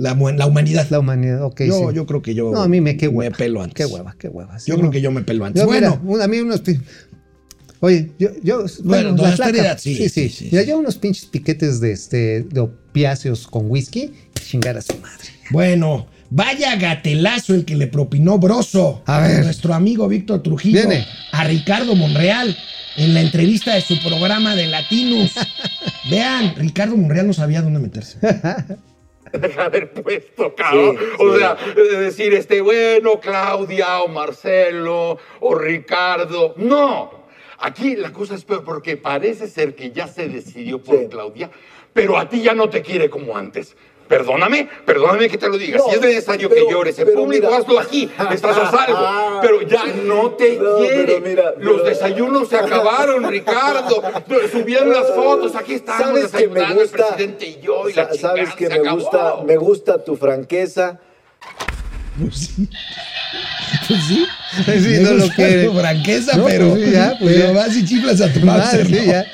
[0.00, 0.86] la, la humanidad.
[0.90, 1.62] La humanidad, ok.
[1.64, 1.94] yo, sí.
[1.96, 3.30] yo creo que yo No, a mí me qué hueva.
[3.30, 3.74] me pelo antes.
[3.86, 4.58] Qué hueva, qué hueva.
[4.58, 4.80] sí, Yo no.
[4.80, 5.60] creo que yo me pelo antes.
[5.62, 6.62] Yo, bueno, mira, a mí unos.
[7.80, 8.28] Oye, yo.
[8.42, 10.28] yo Bueno, la doña flaca- austeridad, sí, Sí, sí.
[10.28, 14.94] sí, Mira, yo unos pinches piquetes de, este, de opiáceos con whisky, chingar a su
[14.98, 15.28] madre.
[15.50, 19.44] bueno, vaya gatelazo el que le propinó Broso A ver.
[19.44, 21.06] nuestro amigo Víctor Trujillo Viene.
[21.32, 22.54] a Ricardo Monreal
[22.96, 25.32] en la entrevista de su programa de Latinos.
[26.10, 28.18] Vean, Ricardo Monreal no sabía dónde meterse.
[29.32, 30.98] de haber puesto, cabrón.
[31.18, 36.54] o sea, de decir, este, bueno, Claudia o Marcelo o Ricardo.
[36.56, 37.20] No.
[37.58, 41.50] Aquí la cosa es peor porque parece ser que ya se decidió por Claudia,
[41.92, 43.76] pero a ti ya no te quiere como antes.
[44.10, 45.78] Perdóname, perdóname que te lo diga.
[45.78, 47.56] No, si es necesario pero- que llores en público, mira.
[47.58, 48.10] hazlo aquí.
[48.32, 48.96] Estás a salvo.
[48.98, 51.04] Ah, Pero ya no te no, quiere.
[51.06, 54.02] pero mira, Los desayunos se acabaron, Ricardo.
[54.50, 55.54] Subieron las fotos.
[55.54, 57.06] Aquí estamos ¿Sabes que me desayunando el gusta?
[57.06, 57.88] presidente y yo.
[57.88, 58.96] Y Sa- la Sabes que me acabó.
[58.98, 60.98] gusta, me gusta tu franqueza.
[63.90, 64.26] Pues sí.
[64.64, 65.02] Sí.
[65.02, 65.64] No lo quiere.
[65.66, 67.52] tu franqueza, No, pero, pues sí, ya, pues pero ya.
[67.52, 69.04] vas y chiflas a tu Ah, Mauser, sí, ¿no?
[69.04, 69.26] ya.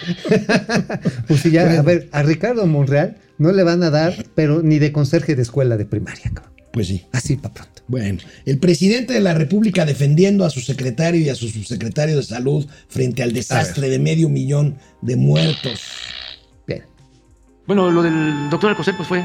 [1.28, 1.78] pues sí, ya.
[1.78, 5.42] A ver, a Ricardo Monreal no le van a dar, pero ni de conserje de
[5.42, 6.52] escuela de primaria, cabrón.
[6.72, 7.06] Pues sí.
[7.12, 7.82] Así para pronto.
[7.88, 12.22] Bueno, el presidente de la República defendiendo a su secretario y a su subsecretario de
[12.22, 15.80] salud frente al desastre de medio millón de muertos.
[16.66, 16.82] Bien.
[17.66, 19.22] Bueno, lo del doctor Alcocer pues fue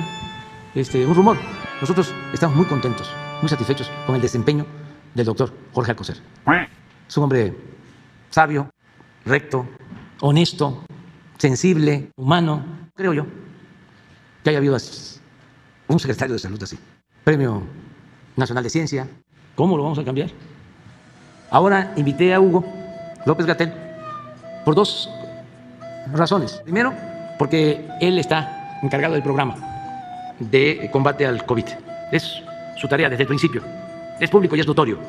[0.76, 1.38] este, un rumor.
[1.82, 3.08] Nosotros estamos muy contentos,
[3.42, 4.66] muy satisfechos con el desempeño
[5.14, 6.18] del doctor Jorge Alcocer.
[7.08, 7.54] Es un hombre
[8.30, 8.70] sabio,
[9.26, 9.68] recto,
[10.22, 10.84] honesto,
[11.38, 12.64] sensible, humano,
[12.96, 13.26] creo yo,
[14.44, 14.78] que haya habido
[15.88, 16.78] un secretario de salud así.
[17.24, 17.64] Premio
[18.36, 19.08] Nacional de Ciencia.
[19.56, 20.30] ¿Cómo lo vamos a cambiar?
[21.50, 22.64] Ahora invité a Hugo
[23.26, 23.74] López Gatel
[24.64, 25.10] por dos
[26.14, 26.62] razones.
[26.64, 26.94] Primero,
[27.38, 29.56] porque él está encargado del programa
[30.40, 31.66] de combate al COVID.
[32.12, 32.42] Es
[32.78, 33.62] su tarea desde el principio.
[34.22, 35.00] Es público y es notorio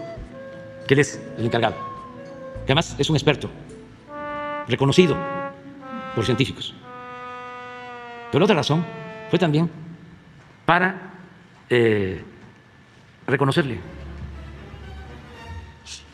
[0.89, 1.77] que él es el encargado.
[2.65, 3.51] Que además es un experto,
[4.67, 5.15] reconocido
[6.15, 6.75] por científicos.
[8.31, 8.83] Pero la otra razón
[9.29, 9.71] fue también
[10.65, 11.13] para
[11.69, 12.25] eh,
[13.27, 13.81] reconocerle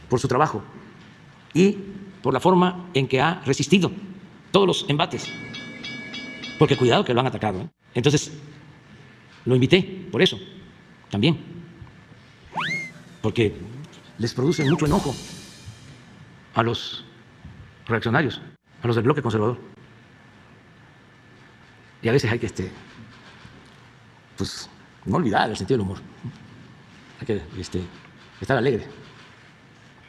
[0.09, 0.65] por su trabajo
[1.55, 1.79] y
[2.21, 3.93] por la forma en que ha resistido
[4.51, 5.33] todos los embates.
[6.59, 7.61] Porque cuidado que lo han atacado.
[7.61, 7.69] ¿eh?
[7.95, 8.37] Entonces,
[9.45, 10.37] lo invité por eso,
[11.11, 11.58] también.
[13.29, 13.55] Porque
[14.17, 15.15] les produce mucho enojo
[16.55, 17.05] a los
[17.87, 18.41] reaccionarios,
[18.83, 19.59] a los del bloque conservador.
[22.01, 22.73] Y a veces hay que, este,
[24.39, 24.71] pues,
[25.05, 25.99] no olvidar el sentido del humor.
[27.21, 27.83] Hay que este,
[28.41, 28.87] estar alegre,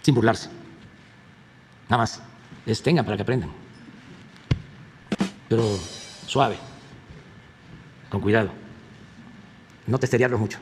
[0.01, 0.49] sin burlarse.
[1.89, 2.23] Nada más.
[2.65, 3.51] Es tengan para que aprendan.
[5.49, 5.63] Pero
[6.25, 6.55] suave.
[8.09, 8.49] Con cuidado.
[9.87, 10.59] No testerearlos mucho.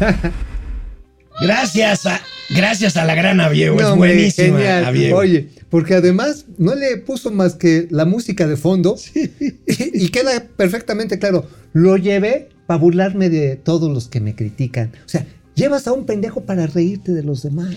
[1.40, 2.20] Gracias a,
[2.54, 4.86] gracias a la gran Aviego, No, es buenísima.
[4.86, 5.18] Aviego.
[5.18, 9.30] Oye, porque además no le puso más que la música de fondo y,
[9.66, 11.46] y queda perfectamente claro.
[11.74, 14.92] Lo llevé para burlarme de todos los que me critican.
[15.04, 15.26] O sea,
[15.56, 17.74] Llevas a un pendejo para reírte de los demás.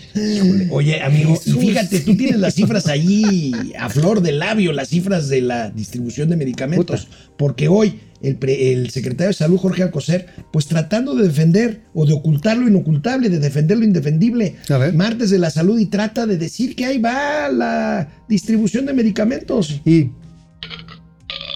[0.70, 5.30] Oye, amigo, y fíjate, tú tienes las cifras allí a flor de labio, las cifras
[5.30, 7.08] de la distribución de medicamentos,
[7.38, 12.06] porque hoy el, pre- el secretario de Salud, Jorge Alcocer, pues tratando de defender o
[12.06, 14.94] de ocultar lo inocultable, de defender lo indefendible, A ver.
[14.94, 19.80] martes de la salud y trata de decir que ahí va la distribución de medicamentos.
[19.86, 20.10] Y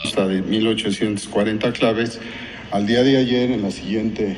[0.04, 2.20] consta de 1840 claves.
[2.72, 4.38] Al día de ayer, en la siguiente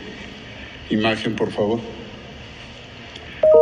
[0.90, 1.80] imagen, por favor,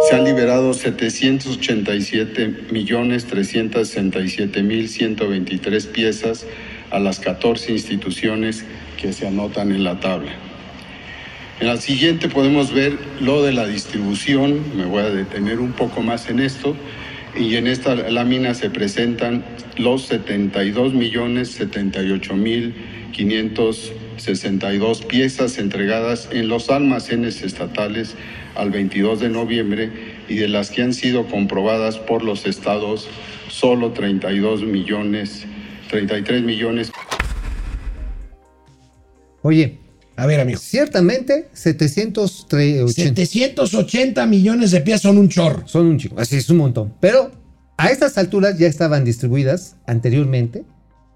[0.10, 6.46] se han liberado 787 millones 367 mil 123 piezas
[6.92, 8.66] a las 14 instituciones
[9.02, 10.32] que se anotan en la tabla.
[11.60, 16.02] En la siguiente podemos ver lo de la distribución, me voy a detener un poco
[16.02, 16.76] más en esto,
[17.38, 19.44] y en esta lámina se presentan
[19.78, 22.76] los 72 millones 78 mil
[24.18, 28.16] 562 piezas entregadas en los almacenes estatales
[28.56, 29.92] al 22 de noviembre
[30.30, 33.08] y de las que han sido comprobadas por los estados
[33.50, 35.46] solo 32 millones
[35.90, 36.92] 33 millones
[39.42, 39.80] Oye,
[40.16, 40.58] A ver, amigo.
[40.60, 45.68] ciertamente 780 780 millones de piezas son un chorro.
[45.68, 46.94] son un chico, así es un montón.
[47.02, 47.32] Pero
[47.78, 50.64] a estas alturas ya estaban distribuidas anteriormente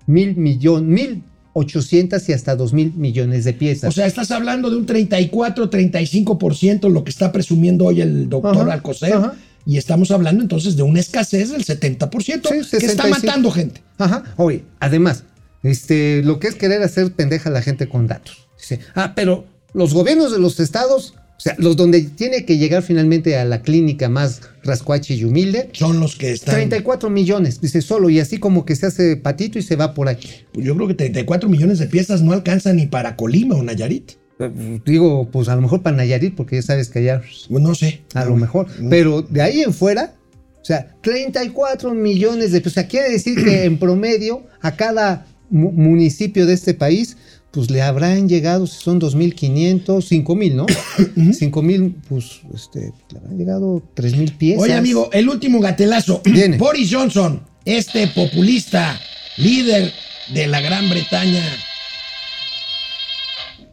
[0.07, 1.23] mil millones, mil
[1.57, 3.89] ochocientas y hasta dos mil millones de piezas.
[3.89, 8.57] O sea, estás hablando de un 34, 35% lo que está presumiendo hoy el doctor
[8.61, 9.13] Ajá, Alcocer.
[9.13, 9.33] ajá.
[9.65, 12.29] Y estamos hablando entonces de una escasez del 70%, Sí,
[12.77, 13.09] que está 65.
[13.09, 13.81] matando gente.
[13.97, 14.23] Ajá.
[14.37, 15.23] Oye, además,
[15.63, 18.47] este, lo que es querer hacer pendeja a la gente con datos.
[18.57, 22.81] Dice, ah, pero los gobiernos de los estados, o sea, los donde tiene que llegar
[22.81, 26.55] finalmente a la clínica más rascuache y humilde, Son los que están.
[26.55, 30.09] 34 millones, dice solo, y así como que se hace patito y se va por
[30.09, 30.29] aquí.
[30.51, 34.13] Pues yo creo que 34 millones de piezas no alcanzan ni para Colima o Nayarit.
[34.39, 37.75] Eh, Digo, pues a lo mejor para Nayarit, porque ya sabes que allá Pues no
[37.75, 38.01] sé.
[38.15, 38.67] a lo mejor.
[38.89, 40.15] Pero de ahí en fuera,
[40.61, 42.73] o sea, 34 millones de pesos.
[42.73, 47.15] O sea, quiere decir que en promedio a cada mu- municipio de este país,
[47.57, 50.65] pues le habrán llegado, si son 2.500, 5.000, ¿no?
[51.15, 54.61] 5.000, pues, este, le habrán llegado 3.000 piezas.
[54.61, 56.21] Oye, amigo, el último gatelazo.
[56.25, 56.57] Viene.
[56.59, 59.01] Boris Johnson, este populista,
[59.37, 59.91] líder
[60.35, 61.41] de la Gran Bretaña,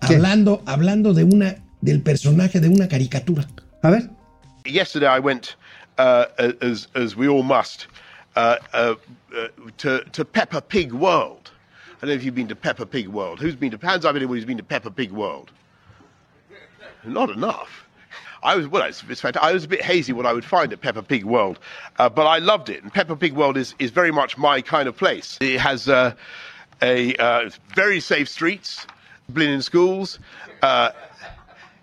[0.01, 0.15] ¿Qué?
[0.15, 3.47] hablando, hablando de una, del personaje de una caricatura.
[3.83, 4.09] A ver.
[4.65, 5.57] yesterday I went,
[5.99, 6.25] uh,
[6.63, 7.89] as as we all must,
[8.35, 8.95] uh, uh,
[9.37, 11.44] uh, to to Peppa Pig World.
[12.05, 13.41] I don't know if you've been to Peppa Pig World.
[13.41, 13.79] Who's been to?
[13.79, 15.51] Hands up anyone who's been to Peppa Pig World.
[17.03, 17.89] Not enough.
[18.43, 18.83] I was well.
[18.83, 19.39] It's, fantastic.
[19.39, 21.59] I was a bit hazy what I would find at Peppa Pig World,
[21.99, 22.83] uh, but I loved it.
[22.83, 25.39] And Peppa Pig World is is very much my kind of place.
[25.41, 26.13] It has uh,
[26.83, 28.87] a uh, very safe streets,
[29.31, 30.19] brilliant schools.
[30.61, 30.91] Uh,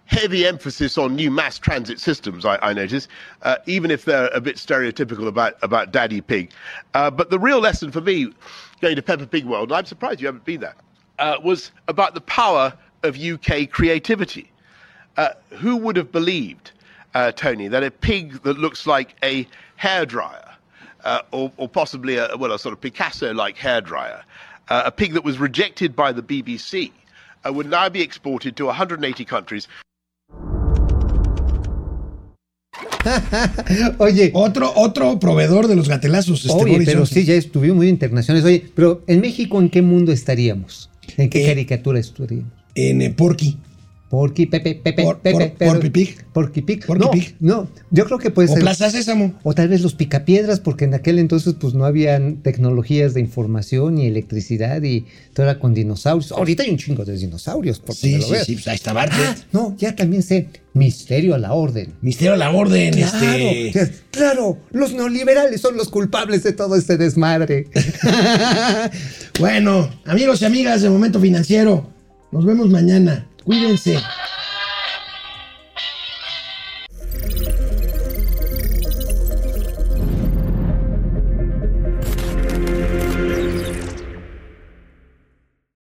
[0.06, 3.08] heavy emphasis on new mass transit systems, I, I notice,
[3.44, 6.52] uh, even if they're a bit stereotypical about, about Daddy Pig.
[6.94, 8.34] Uh, but the real lesson for me
[8.82, 10.76] going to Peppa Pig World, I'm surprised you haven't been there,
[11.20, 12.74] uh, was about the power
[13.04, 14.52] of UK creativity.
[15.18, 16.72] Uh, who would have believed,
[17.14, 19.46] uh, Tony, that a pig that looks like a
[19.80, 20.54] hairdryer,
[21.04, 24.24] uh, or, or possibly a, well, a sort of Picasso-like hairdryer,
[24.70, 26.92] uh, a pig that was rejected by the BBC,
[27.46, 29.68] uh, would now be exported to 180 countries
[33.98, 36.46] Oye, Otro, otro proveedor de los gatelazos.
[36.46, 37.16] Este oye, pero Johnson.
[37.16, 38.46] sí, ya estuvimos muy internacionales.
[38.46, 40.90] Oye, pero en México, ¿en qué mundo estaríamos?
[41.18, 42.46] ¿En qué Eh, caricatura estaríamos?
[42.76, 43.58] En eh, Porky.
[44.12, 46.18] Porky, Pepe, Pepe, Por- Pepe, por- Porky Pig.
[46.34, 46.86] Porky Pig.
[46.86, 47.36] Porky no, Pig.
[47.40, 48.62] no, yo creo que puede O ser.
[48.62, 49.34] Plaza Sésamo.
[49.44, 53.96] O tal vez los picapiedras, porque en aquel entonces pues no habían tecnologías de información
[53.96, 56.32] ni electricidad y todo era con dinosaurios.
[56.34, 58.46] Ahorita hay un chingo de dinosaurios, por Sí, lo sí, veas.
[58.46, 58.54] sí.
[58.56, 59.28] pues ahí está Bartlett.
[59.28, 60.50] Ah, no, ya también sé.
[60.74, 61.94] Misterio a la orden.
[62.02, 62.94] Misterio a la orden.
[62.94, 63.72] Claro, este.
[63.72, 67.68] claro, claro, los neoliberales son los culpables de todo este desmadre.
[69.40, 71.90] Bueno, amigos y amigas de Momento Financiero,
[72.32, 73.28] nos vemos mañana.
[73.44, 74.00] Cuídense.